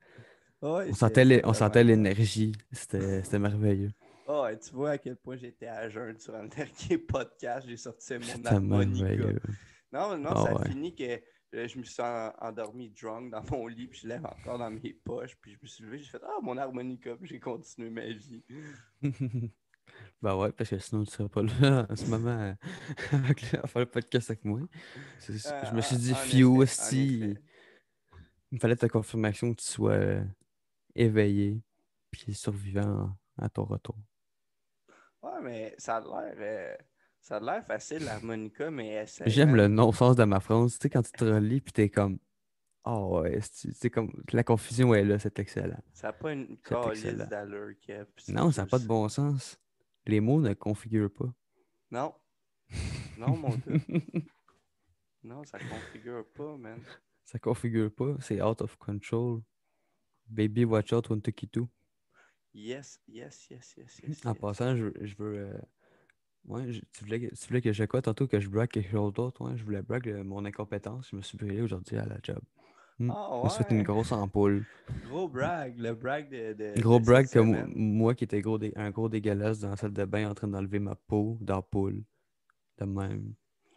[0.61, 2.53] Ouais, On c'est- sentait c'est l'énergie.
[2.71, 3.91] C'était merveilleux.
[4.27, 7.67] Ah, ouais, tu vois à quel point j'étais à jeun durant le dernier podcast.
[7.67, 9.03] J'ai sorti mon harmonica.
[9.05, 9.39] merveilleux.
[9.91, 10.69] Non, non, Ah ça ouais.
[10.69, 11.19] finit que
[11.53, 14.71] euh, je me suis en- endormi drunk dans mon lit, puis je lève encore dans
[14.71, 17.89] mes poches, puis je me suis levé, j'ai fait Ah, mon harmonica, puis j'ai continué
[17.89, 18.43] ma vie.
[20.21, 22.53] bah ouais, parce que sinon tu serais pas là en ce moment euh,
[23.11, 24.61] avec- à faire le podcast avec moi.
[25.19, 25.31] Je
[25.75, 27.19] me suis Euh, dit, effet, en aussi,
[28.51, 30.23] il me fallait ta confirmation que tu sois euh,
[30.95, 31.61] éveillé
[32.11, 33.95] puis survivant à ton retour.
[35.23, 36.35] Ouais, mais ça a l'air.
[36.37, 36.75] euh,
[37.23, 39.23] ça a l'air facile, l'harmonica, mais ça.
[39.25, 40.73] J'aime le non-sens de ma phrase.
[40.73, 42.19] Tu sais, quand tu te relis puis t'es comme,
[42.83, 45.81] oh ouais, c'est comme, la confusion est là, c'est excellent.
[45.93, 48.05] Ça n'a pas une calice d'allure, Kev.
[48.27, 49.57] Non, ça n'a pas de bon sens.
[50.05, 51.33] Les mots ne configurent pas.
[51.89, 52.13] Non.
[53.17, 53.57] Non, mon gars.
[55.23, 56.81] Non, ça configure pas, man.
[57.23, 59.41] Ça configure pas, c'est out of control.
[60.27, 61.69] Baby, watch out, one took two.
[62.53, 64.25] Yes, yes, yes, yes, yes.
[64.25, 64.41] En yes.
[64.41, 65.37] passant, je, je veux.
[65.37, 65.57] euh,
[66.45, 68.91] Ouais, je- tu, voulais que, tu voulais que je quoi tantôt que je brague quelque
[68.91, 69.41] chose d'autre?
[69.45, 71.09] Ouais, je voulais brague le- mon incompétence.
[71.11, 72.39] Je me suis brûlé aujourd'hui à la job.
[72.99, 73.09] Hmm.
[73.11, 73.83] Ah Je me suis fait une ouais.
[73.83, 74.63] grosse ampoule.
[75.07, 76.53] Gros brag, le brag de.
[76.53, 77.73] de Gros de brag cette que moi, semaine.
[77.75, 80.47] moi qui étais gros dé- un gros dégueulasse dans la salle de bain en train
[80.47, 82.03] d'enlever ma peau d'ampoule.
[82.77, 83.33] De même.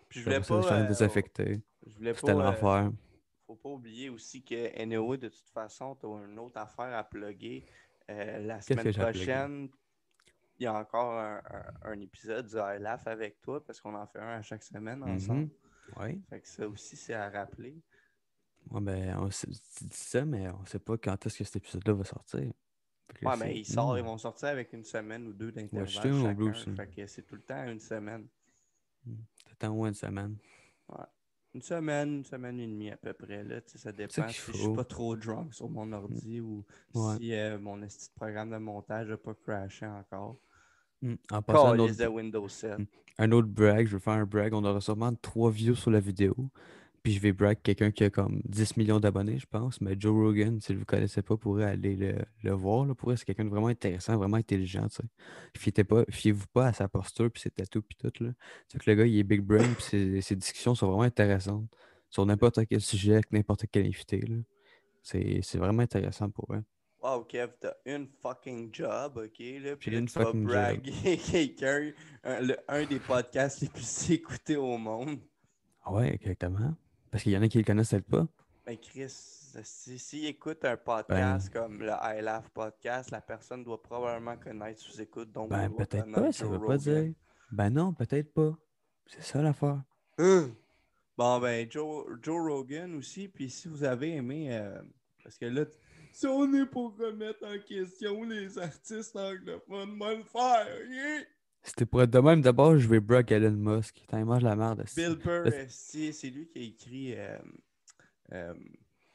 [0.09, 0.61] Puis je Après voulais ça, pas.
[0.61, 1.63] je suis allé euh, désinfecter.
[1.87, 2.39] je voulais C'était pas.
[2.41, 2.93] euh, l'enfer.
[3.47, 4.55] faut pas oublier aussi que
[4.85, 7.65] NOA, de toute façon, tu as une autre affaire à plugger.
[8.11, 9.25] Euh, la Qu'est-ce semaine que j'ai à plugger?
[9.25, 9.69] prochaine,
[10.59, 13.95] il y a encore un, un- un épisode du I Laugh avec toi parce qu'on
[13.95, 15.43] en fait un à chaque semaine ensemble.
[15.43, 15.51] Mhm.
[16.03, 16.19] Ouais.
[16.31, 17.77] Fait que ça aussi, c'est à rappeler.
[18.71, 21.93] Ouais, ben, on tu dis ça, mais on sait pas quand est-ce que cet épisode-là
[21.95, 22.53] va sortir.
[23.23, 23.99] Ouais, mais ils, sortent, Hmm.
[23.99, 26.35] ils vont sortir avec une semaine ou deux d'intervalle.
[26.35, 26.67] Bruce.
[26.75, 28.27] Fait que c'est tout le temps une semaine.
[29.45, 30.37] T'attends au moins une semaine.
[31.55, 33.43] Une semaine, une semaine et demie à peu près.
[33.45, 34.75] Là, ça dépend si je suis faut.
[34.75, 37.17] pas trop drunk sur mon ordi ou Ouais.
[37.17, 37.81] si euh, mon
[38.17, 40.37] programme de montage n'a pas crashé encore.
[41.03, 41.15] Hmm.
[41.31, 42.79] En passant, un autre, de Windows 7.
[42.79, 42.87] Mm.
[43.19, 44.53] un autre brag, je veux faire un brag.
[44.55, 46.35] On aura sûrement trois views sur la vidéo.
[47.07, 49.81] Puis je vais brag quelqu'un qui a comme 10 millions d'abonnés, je pense.
[49.81, 52.85] Mais Joe Rogan, si vous ne connaissez pas, pourrait aller le, le voir.
[52.85, 52.97] Là.
[52.97, 54.89] Pour vrai, c'est quelqu'un de vraiment intéressant, vraiment intelligent.
[55.57, 58.25] Fiez-vous pas, pas à sa posture puis ses tatous puis tout.
[58.25, 58.31] Là.
[58.73, 61.69] Que le gars, il est big brain puis ses, ses discussions sont vraiment intéressantes.
[62.11, 64.25] Sur n'importe quel sujet, avec n'importe quel invité.
[65.03, 66.63] c'est vraiment intéressant pour eux.
[67.07, 69.39] Wow, Kev, t'as une fucking job, ok?
[69.39, 71.93] Là, puis là, une tu vas braguer quelqu'un,
[72.25, 75.21] un, un des podcasts les plus écoutés au monde.
[75.85, 76.75] Ah ouais, exactement.
[77.13, 78.27] Parce qu'il y en a qui le connaissent peut-être pas.
[78.67, 80.77] Ben, Chris, si, s'il écoute un Ben.
[80.79, 85.31] podcast comme le I Laugh podcast, la personne doit probablement connaître sous-écoute.
[85.31, 87.13] Donc, Ben peut-être pas, ça veut pas dire.
[87.53, 88.59] Ben non, peut-être pas.
[89.07, 89.81] C'est ça l'affaire.
[90.19, 90.51] Hein?
[91.17, 93.29] Bon, ben, Joe, Joe Rogan aussi.
[93.29, 94.83] Puis si vous avez aimé, euh,
[95.23, 95.65] parce que là,
[96.17, 101.27] si on est pour remettre en question les artistes anglophones, moi le faire, ok?
[101.63, 104.03] C'était pour être de même, d'abord, je vais brag Elon Musk.
[104.09, 104.85] T'en mange la merde.
[104.97, 107.39] Bill Burr, c'est lui qui a écrit euh,
[108.33, 108.55] euh,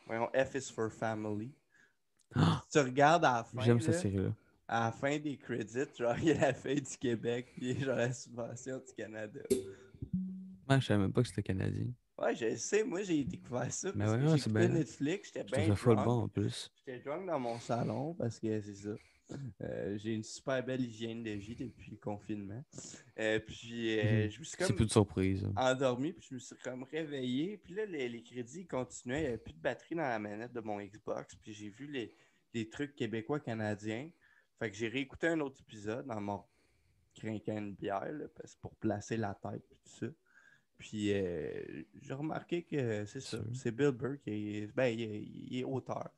[0.05, 1.55] voyons, F is for Family.
[2.35, 2.63] Ah!
[2.71, 4.33] Tu regardes à la fin, J'aime cette là, série-là.
[4.67, 7.95] à la fin des crédits, genre, il y a la feuille du Québec, puis genre
[7.95, 9.39] la subvention du Canada.
[10.67, 11.87] Moi, je savais même pas que c'était canadien.
[12.21, 16.05] Ouais, je sais, moi j'ai découvert ça Mais ouais, c'est bien- Netflix, j'étais bien drunk.
[16.05, 16.71] bon en plus.
[16.85, 18.95] J'étais drunk dans mon salon parce que c'est ça.
[19.61, 22.63] Euh, j'ai une super belle hygiène de vie depuis le confinement.
[23.17, 25.45] Euh, puis euh, je me suis C'est comme plus de surprise.
[25.45, 25.53] hein.
[25.71, 27.57] endormi, puis je me suis comme réveillé.
[27.57, 29.19] Puis là, les, les crédits continuaient.
[29.19, 31.33] Il n'y avait plus de batterie dans la manette de mon Xbox.
[31.35, 32.13] Puis j'ai vu les,
[32.53, 34.09] les trucs québécois-canadiens.
[34.59, 36.43] Fait que j'ai réécouté un autre épisode dans mon
[37.15, 40.07] crinquant une bière, là, parce pour placer la tête et tout ça.
[40.81, 43.37] Puis euh, j'ai remarqué que c'est ça.
[43.53, 46.09] C'est Bill Burr qui est, ben, il est, il est auteur.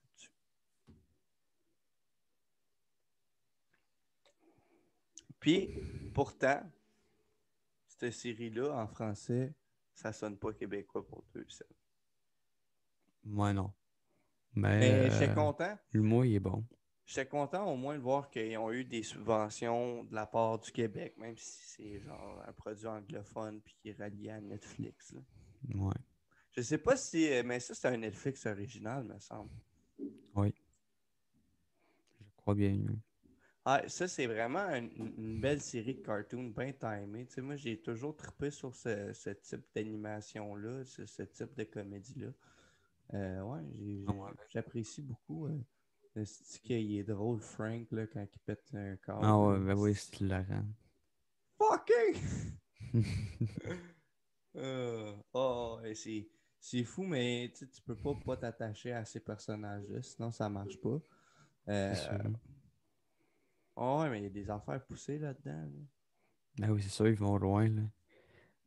[5.38, 5.68] Puis,
[6.14, 6.61] pourtant,
[7.86, 9.53] cette série-là, en français,
[9.93, 11.45] ça sonne pas québécois pour deux.
[13.26, 13.74] Moi, non.
[14.53, 15.78] Mais, Mais j'étais euh, content.
[15.91, 16.66] le mot, il est bon.
[17.05, 20.71] J'étais content au moins de voir qu'ils ont eu des subventions de la part du
[20.71, 25.11] Québec, même si c'est genre un produit anglophone puis qui est relié à Netflix.
[25.11, 25.19] là.
[25.75, 25.93] Ouais.
[26.51, 27.29] Je sais pas si.
[27.31, 29.49] euh, Mais ça, c'est un Netflix original, me semble.
[30.35, 30.53] Oui.
[32.19, 32.71] Je crois bien.
[32.73, 32.97] oui.
[33.65, 37.25] Ah, ça, c'est vraiment une, une belle série de cartoons bien timée.
[37.25, 41.63] Tu sais, moi, j'ai toujours trippé sur ce, ce type d'animation-là, ce, ce type de
[41.63, 42.27] comédie-là.
[43.13, 43.61] Euh, ouais,
[44.07, 44.31] Ah ouais.
[44.49, 45.47] j'apprécie beaucoup.
[45.47, 45.57] Euh,
[46.26, 49.20] style qu'il est drôle, Frank, là, quand il pète un corps.
[49.24, 50.66] Ah ouais, ben oui, c'est hilarant.
[51.57, 52.22] Fucking!
[54.55, 59.99] Euh, oh, et c'est, c'est fou, mais tu peux pas pas t'attacher à ces personnages-là,
[60.03, 61.01] sinon ça marche pas.
[61.70, 62.09] Euh, C'est
[63.76, 65.64] oh, ouais, mais il y a des affaires poussées là-dedans.
[65.64, 65.82] là.
[66.59, 67.68] Ben oui, c'est sûr, ils vont loin.
[67.68, 67.82] Là.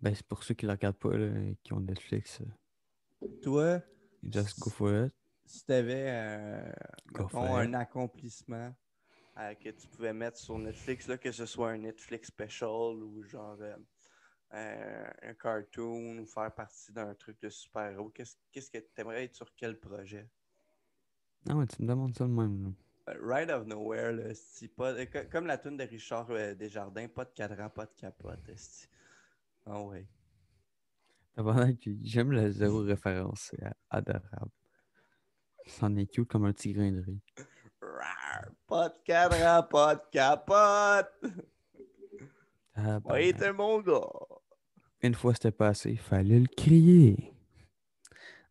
[0.01, 1.33] Ben, c'est pour ceux qui ne regardent pas, là,
[1.63, 2.43] qui ont Netflix.
[3.43, 3.81] Toi,
[4.29, 5.13] Just go for it.
[5.47, 6.73] Si tu avais
[7.29, 8.75] for un accomplissement
[9.39, 13.23] euh, que tu pouvais mettre sur Netflix, là, que ce soit un Netflix special ou
[13.23, 13.77] genre euh,
[15.23, 19.55] un, cartoon ou faire partie d'un truc de super-héros, qu'est-ce, que tu aimerais être sur
[19.55, 20.29] quel projet?
[21.49, 22.75] Ah ouais, tu me demandes ça de même.
[23.09, 24.33] Euh, Ride of Nowhere, là,
[24.77, 27.95] pas, euh, co- comme la tune de Richard euh, Desjardins, pas de cadran, pas de
[27.95, 28.39] capote.
[29.67, 30.07] Ah ouais.
[31.35, 33.51] Tabarnak, J'aime la zéro référence.
[33.51, 34.51] C'est adorable.
[35.67, 37.21] C'en est cute comme un petit grain de riz.
[38.67, 41.13] Pas de cadran, pas de capote.
[42.75, 43.07] Tabarnak.
[43.13, 44.01] Ouais, t'es mon gars.
[45.03, 47.33] Une fois c'était passé, il fallait le crier.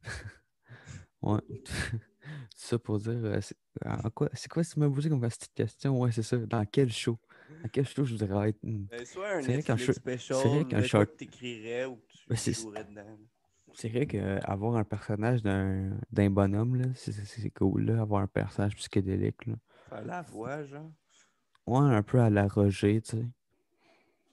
[1.22, 1.39] ouais.
[2.55, 3.11] ça pour dire.
[3.13, 3.55] euh, c'est
[4.13, 5.99] quoi, quoi si tu m'as posé comme petite question?
[5.99, 6.38] Ouais, c'est ça.
[6.38, 7.20] Dans quel show?
[7.61, 8.63] Dans quel show je voudrais être?
[8.63, 8.86] Hmm.
[8.93, 13.18] Euh, soit un Netflix short- special, que t'écrirais ou que tu Ben, jouerais dedans.
[13.76, 19.45] C'est vrai qu'avoir un personnage d'un bonhomme, là, c'est- cool, là, avoir un personnage psychédélique.
[19.45, 19.55] Là.
[19.89, 20.91] Faire la voix, genre.
[21.67, 23.26] Ouais, un peu à la Roger, tu sais.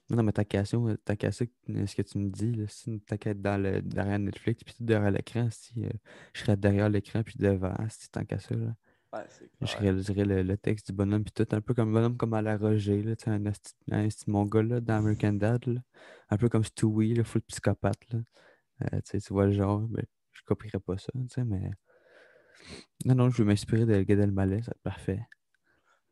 [0.09, 3.31] Non, mais ta question, ta question, ce que tu me dis, là, si t'as qu'à
[3.31, 5.89] être dans le, derrière Netflix, puis tout derrière l'écran, si euh,
[6.33, 8.75] je serais derrière l'écran, puis devant, si tant qu'à ça, là.
[9.13, 9.25] Ouais,
[9.61, 12.33] Je réaliserais le, le texte du bonhomme, puis tout, un peu comme un bonhomme comme
[12.33, 15.81] à la Roger, là, tu un esti un esti mongol, là, dans American Dad, là.
[16.29, 18.19] Un peu comme Stewie, là, full psychopathe, là.
[18.81, 21.69] Euh, tu vois le genre, ben, je copierais pas ça, tu sais, mais...
[23.05, 25.21] Non, non, je veux m'inspirer de Gad Elmaleh, ça va être parfait.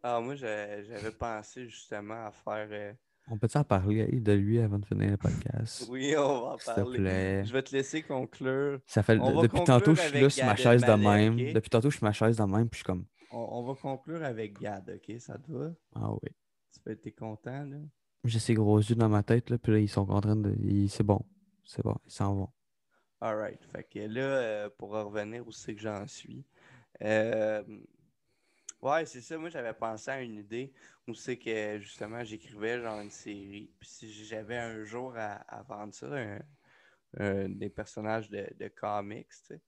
[0.03, 2.67] Ah, moi, j'avais pensé justement à faire.
[2.71, 2.93] euh,
[3.27, 5.85] On peut-tu en parler de lui avant de finir le podcast?
[5.89, 6.99] Oui, on va en te parler.
[6.99, 7.45] plaît.
[7.45, 8.79] Je vais te laisser conclure.
[8.87, 11.53] Ça fait, On depuis tantôt, je suis là sur ma chaise de même.
[11.53, 13.75] Depuis tantôt, je suis ma chaise de même, puis je suis comme, On, on va
[13.79, 15.19] conclure avec Gad, ok?
[15.19, 15.71] Ça te va?
[15.95, 16.29] ah oui.
[16.73, 17.77] Tu peux être content, là?
[18.23, 20.55] J'ai ces gros yeux dans ma tête, là, puis là, ils sont en train de.
[20.63, 21.25] ils- C'est bon.
[21.71, 22.49] C'est bon, ils s'en vont.
[23.21, 23.63] Alright.
[23.71, 26.43] Fait que là, euh, pour revenir où c'est que j'en suis.
[27.01, 27.63] euh,
[28.81, 29.37] Ouais, c'est ça.
[29.37, 30.73] Moi, j'avais pensé à une idée
[31.07, 33.71] où c'est que justement, j'écrivais genre une série.
[33.79, 36.41] Puis si j'avais un jour à, à vendre ça, un-
[37.17, 39.61] un- des personnages de, de comics, tu sais.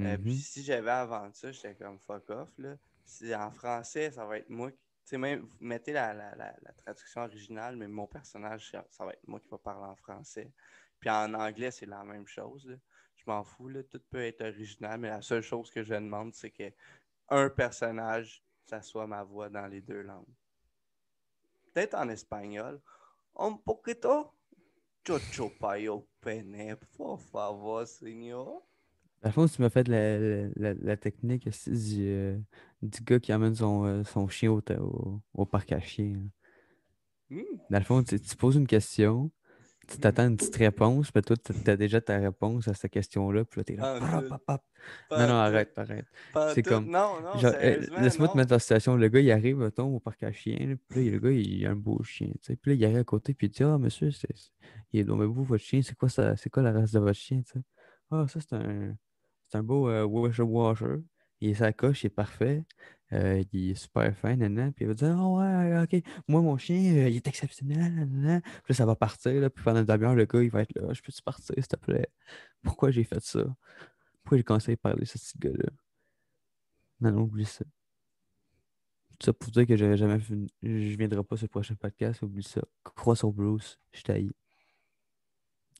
[0.00, 0.22] Euh, Mhm.
[0.22, 2.50] puis si j'avais à vendre ça, j'étais comme fuck off.
[2.58, 2.76] Là.
[3.06, 4.78] Si en français, ça va être moi qui.
[5.04, 8.84] Tu sais, même, vous mettez la, la, la, la traduction originale, mais mon personnage, ça,
[8.90, 10.52] ça va être moi qui va parler en français.
[11.00, 12.66] Puis en anglais, c'est la même chose.
[12.66, 12.76] là.
[13.16, 13.82] Je m'en fous, là.
[13.82, 16.72] tout peut être original, mais la seule chose que je demande, c'est que
[17.28, 20.34] un personnage, ça soit ma voix dans les deux langues.
[21.72, 22.80] Peut-être en espagnol.
[23.36, 24.32] Un poquito.
[25.06, 28.62] Chocho payo pene, por favor, señor.
[29.22, 32.38] Dans le fond, tu m'as fait la, la, technique du, euh,
[32.82, 36.20] du gars qui amène son, euh, son chien au, au, au parc à chiens.
[37.30, 37.40] Hmm.
[37.70, 39.30] Dans le fond, tu, tu poses une question,
[39.88, 43.44] tu t'attends une petite réponse, puis toi, tu as déjà ta réponse à cette question-là,
[43.44, 43.98] puis là, t'es là.
[44.46, 46.06] Pas Non, non, arrête, arrête.
[46.54, 48.96] c'est comme- Non, non, euh, Laisse-moi te mettre dans la situation.
[48.96, 50.76] Le gars, il arrive, mettons, au parc à chiens.
[50.88, 52.28] Puis là, le gars, il a un beau chien.
[52.28, 52.56] tu sais.
[52.56, 54.28] Puis là, il arrive à côté, puis il dit Ah, monsieur, c'est,
[54.92, 55.80] il est donc beau votre chien.
[55.82, 57.64] C'est quoi, ça, c'est quoi la race de votre chien tu sais?
[58.10, 58.94] Ah, ça, c'est un,
[59.48, 60.96] c'est un beau euh, washer washer.
[61.40, 62.64] Il est coche, il est parfait.
[63.12, 66.56] euh, il est super fin, nanana, puis il va dire Ah ouais, ok, moi, mon
[66.58, 68.40] chien, euh, il est exceptionnel, nanana.
[68.42, 70.74] Puis là, ça va partir, là, puis pendant une demi-heure, le gars, il va être
[70.74, 72.08] là Je peux-tu partir, s'il te plaît?
[72.62, 73.44] Pourquoi j'ai fait ça?
[74.22, 75.70] Pourquoi j'ai commencé à parler ce petit gars-là?
[77.00, 77.64] Non, non, oublie ça.
[79.18, 80.18] Tout ça pour dire que j'avais jamais.
[80.62, 82.62] Je viendrai pas sur le prochain podcast, oublie ça.
[82.84, 84.32] Crois sur Bruce, je t'haïs.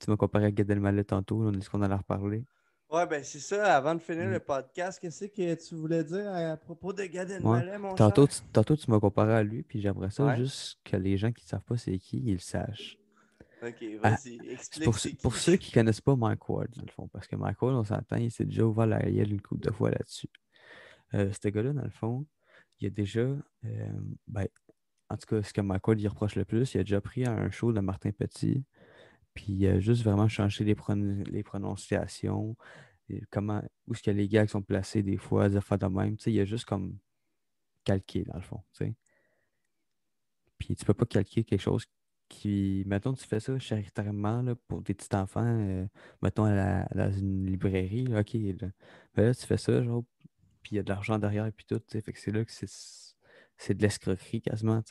[0.01, 2.45] Tu m'as comparé à Gad Elmaleh tantôt, on est-ce qu'on allait reparler?
[2.91, 3.77] Ouais, ben c'est ça.
[3.77, 4.33] Avant de finir Mm.
[4.33, 8.37] le podcast, qu'est-ce que tu voulais dire à propos de Gad Elmaleh, mon Tantôt, cher?
[8.43, 10.37] tu, tantôt, tu m'as comparé à lui, puis j'aimerais ça Ouais.
[10.37, 12.97] juste que les gens qui ne savent pas c'est qui, ils le sachent.
[13.63, 15.41] Ok, Ah, vas-y, explique Pour, ceux- pour qui.
[15.41, 17.85] ceux qui ne connaissent pas Mike Ward, dans le fond, parce que Mike Ward, on
[17.85, 20.31] s'entend, il s'est déjà ouvert la gueule une couple de fois là-dessus.
[21.15, 22.25] Euh, ce gars-là, dans le fond,
[22.81, 23.39] il a déjà, euh,
[24.29, 24.47] ben,
[25.11, 27.27] en tout cas, ce que Mike Ward il reproche le plus, il a déjà pris
[27.27, 28.65] un show de Martin Petit,
[29.39, 32.57] puis a juste vraiment changé les, pron- les prononciations,
[33.31, 36.17] comment, où est-ce que les gags sont placés des fois, des affaires de même.
[36.27, 36.99] Il a juste comme
[37.85, 38.65] calqué, dans le fond.
[38.73, 38.93] tu.
[40.59, 41.85] Puis tu peux pas calquer quelque chose
[42.29, 42.83] qui.
[42.87, 45.87] Mettons, tu fais ça charitairement pour des petits enfants, euh,
[46.21, 48.35] mettons à dans une librairie, ok.
[48.61, 48.69] Là.
[49.17, 50.03] Mais là, tu fais ça, genre,
[50.63, 51.81] puis il y a de l'argent derrière, et puis tout.
[51.89, 54.83] Fait que c'est là que c'est de l'escroquerie quasiment.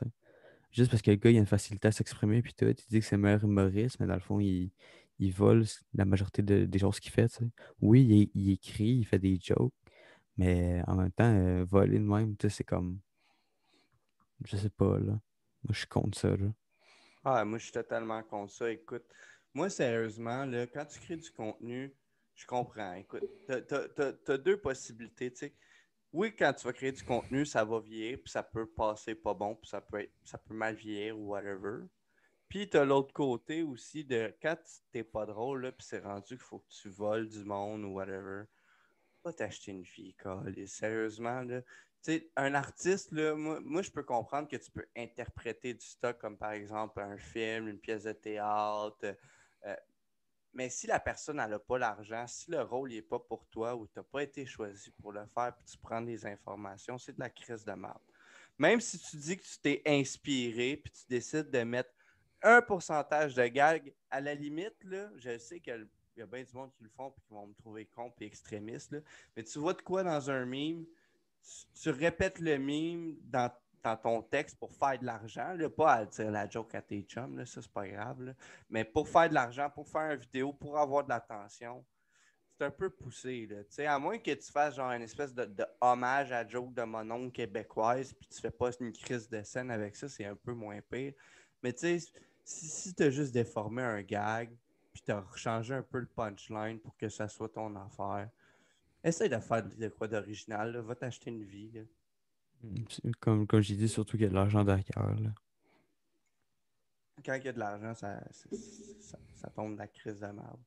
[0.77, 2.65] Juste parce que le gars, il a une facilité à s'exprimer, puis tout.
[2.65, 4.69] Il dit que c'est le meilleur humoriste, mais dans le fond, il,
[5.17, 5.65] il vole
[5.95, 7.27] la majorité de- des choses qu'il fait.
[7.29, 7.49] tu sais.
[7.81, 9.73] Oui, il, il écrit, il fait des jokes,
[10.37, 12.99] mais en même temps, euh, voler de même, tu c'est comme.
[14.45, 15.13] Je sais pas, là.
[15.63, 16.53] Moi, je suis contre ça, là.
[17.23, 18.71] Ah, moi, je suis totalement contre ça.
[18.71, 19.05] Écoute,
[19.55, 21.91] moi, sérieusement, là, quand tu crées du contenu,
[22.35, 22.93] je comprends.
[22.93, 25.31] Écoute, tu as, deux possibilités.
[25.31, 25.55] tu sais.
[26.13, 29.33] Oui, quand tu vas créer du contenu, ça va vieillir, puis ça peut passer pas
[29.33, 31.85] bon, puis ça peut, être, ça peut mal vieillir ou whatever.
[32.49, 34.57] Puis tu as l'autre côté aussi de quand
[34.91, 37.89] t'es pas drôle, là, puis c'est rendu qu'il faut que tu voles du monde ou
[37.93, 38.43] whatever.
[39.23, 40.75] Pas t'acheter une fille, câlisse.
[40.77, 41.61] Sérieusement, là.
[41.61, 45.85] Tu sais, un artiste, là, moi, moi, je peux comprendre que tu peux interpréter du
[45.85, 48.97] stock comme par exemple un film, une pièce de théâtre.
[49.65, 49.75] euh,
[50.57, 53.85] mais si la personne n'a pas l'argent, si le rôle n'est pas pour toi ou
[53.85, 57.19] tu n'as pas été choisi pour le faire, puis tu prends des informations, c'est de
[57.19, 58.01] la crise de merde.
[58.57, 61.91] Même si tu dis que tu t'es inspiré, puis tu décides de mettre
[62.41, 66.53] un pourcentage de gag, à la limite, là, je sais qu'il y a bien du
[66.55, 68.99] monde qui le font et qui vont me trouver con et extrémiste, là,
[69.35, 70.87] mais tu vois de quoi dans un meme,
[71.43, 73.51] tu, tu répètes le meme dans,
[73.87, 77.45] dans ton texte pour faire de l'argent, pas à dire la joke à tes chums,
[77.45, 78.33] ça c'est pas grave,
[78.69, 81.85] mais pour faire de l'argent, pour faire une vidéo, pour avoir de l'attention,
[82.57, 83.47] c'est un peu poussé.
[83.79, 87.31] À moins que tu fasses genre une espèce de, hommage à joke de mon oncle
[87.31, 90.81] québécoise, puis tu fais pas une crise de scène avec ça, c'est un peu moins
[90.81, 91.13] pire.
[91.63, 91.99] Mais tu sais,
[92.43, 94.49] si, si tu as juste déformé un gag,
[94.91, 98.29] puis tu as changé un peu le punchline pour que ça soit ton affaire,
[99.03, 101.85] essaye de faire de quoi d'original, va t'acheter une vie.
[102.89, 105.29] C'est Comme, comme j'ai dit, surtout qu'il y a de l'argent derrière, là.
[107.25, 110.59] Quand il y a de l'argent, ça, ça, ça tombe de la crise de merde.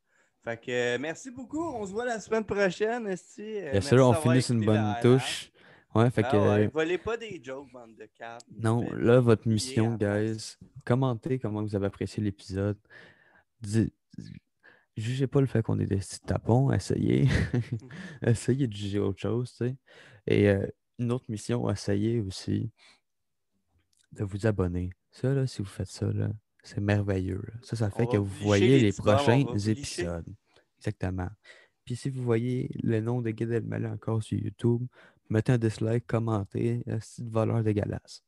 [0.42, 1.62] Fait que euh, merci beaucoup.
[1.62, 3.06] On se voit la semaine prochaine.
[3.06, 3.42] esti.
[3.42, 5.52] Euh, Bien merci sûr, on finit une bonne touche.
[5.94, 6.36] Ouais, fait Ah que.
[6.36, 8.46] ouais, volez pas des jokes, bande de cartes.
[8.58, 12.78] Non, là, votre mission, guys, commentez comment vous avez apprécié l'épisode.
[14.96, 17.28] Jugez pas le fait qu'on est des petits tapons, essayez.
[18.22, 19.76] essayez de juger autre chose, tu sais.
[20.26, 20.66] Et euh,
[21.00, 22.70] une autre mission, essayez aussi
[24.12, 24.90] de vous abonner.
[25.10, 26.28] Ça, là, si vous faites ça, là,
[26.62, 27.40] c'est merveilleux.
[27.42, 27.54] là.
[27.62, 30.26] Ça, ça fait que vous voyez les prochains épisodes.
[30.78, 31.28] Exactement.
[31.84, 34.86] Puis si vous voyez le nom de Guy Elmaleh encore sur YouTube,
[35.28, 38.22] mettez un dislike, commentez, euh, c'est de valeur dégueulasse.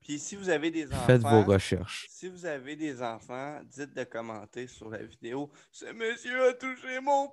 [0.00, 2.06] Puis si vous avez des enfants, Faites vos recherches.
[2.08, 5.50] si vous avez des enfants, dites de commenter sur la vidéo.
[5.70, 7.28] Ce monsieur a touché mon.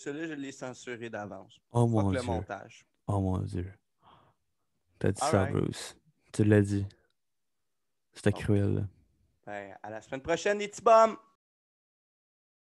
[0.00, 1.60] Celui-là, je l'ai censuré d'avance.
[1.72, 2.26] Oh Fuck mon le Dieu.
[2.26, 2.86] montage.
[3.06, 3.70] Oh mon Dieu.
[4.98, 5.44] T'as dit ça.
[5.44, 5.94] Bruce.
[6.32, 6.86] Tu l'as dit.
[8.14, 8.88] C'était cruel.
[9.44, 10.82] Ben, à la semaine prochaine, les petits!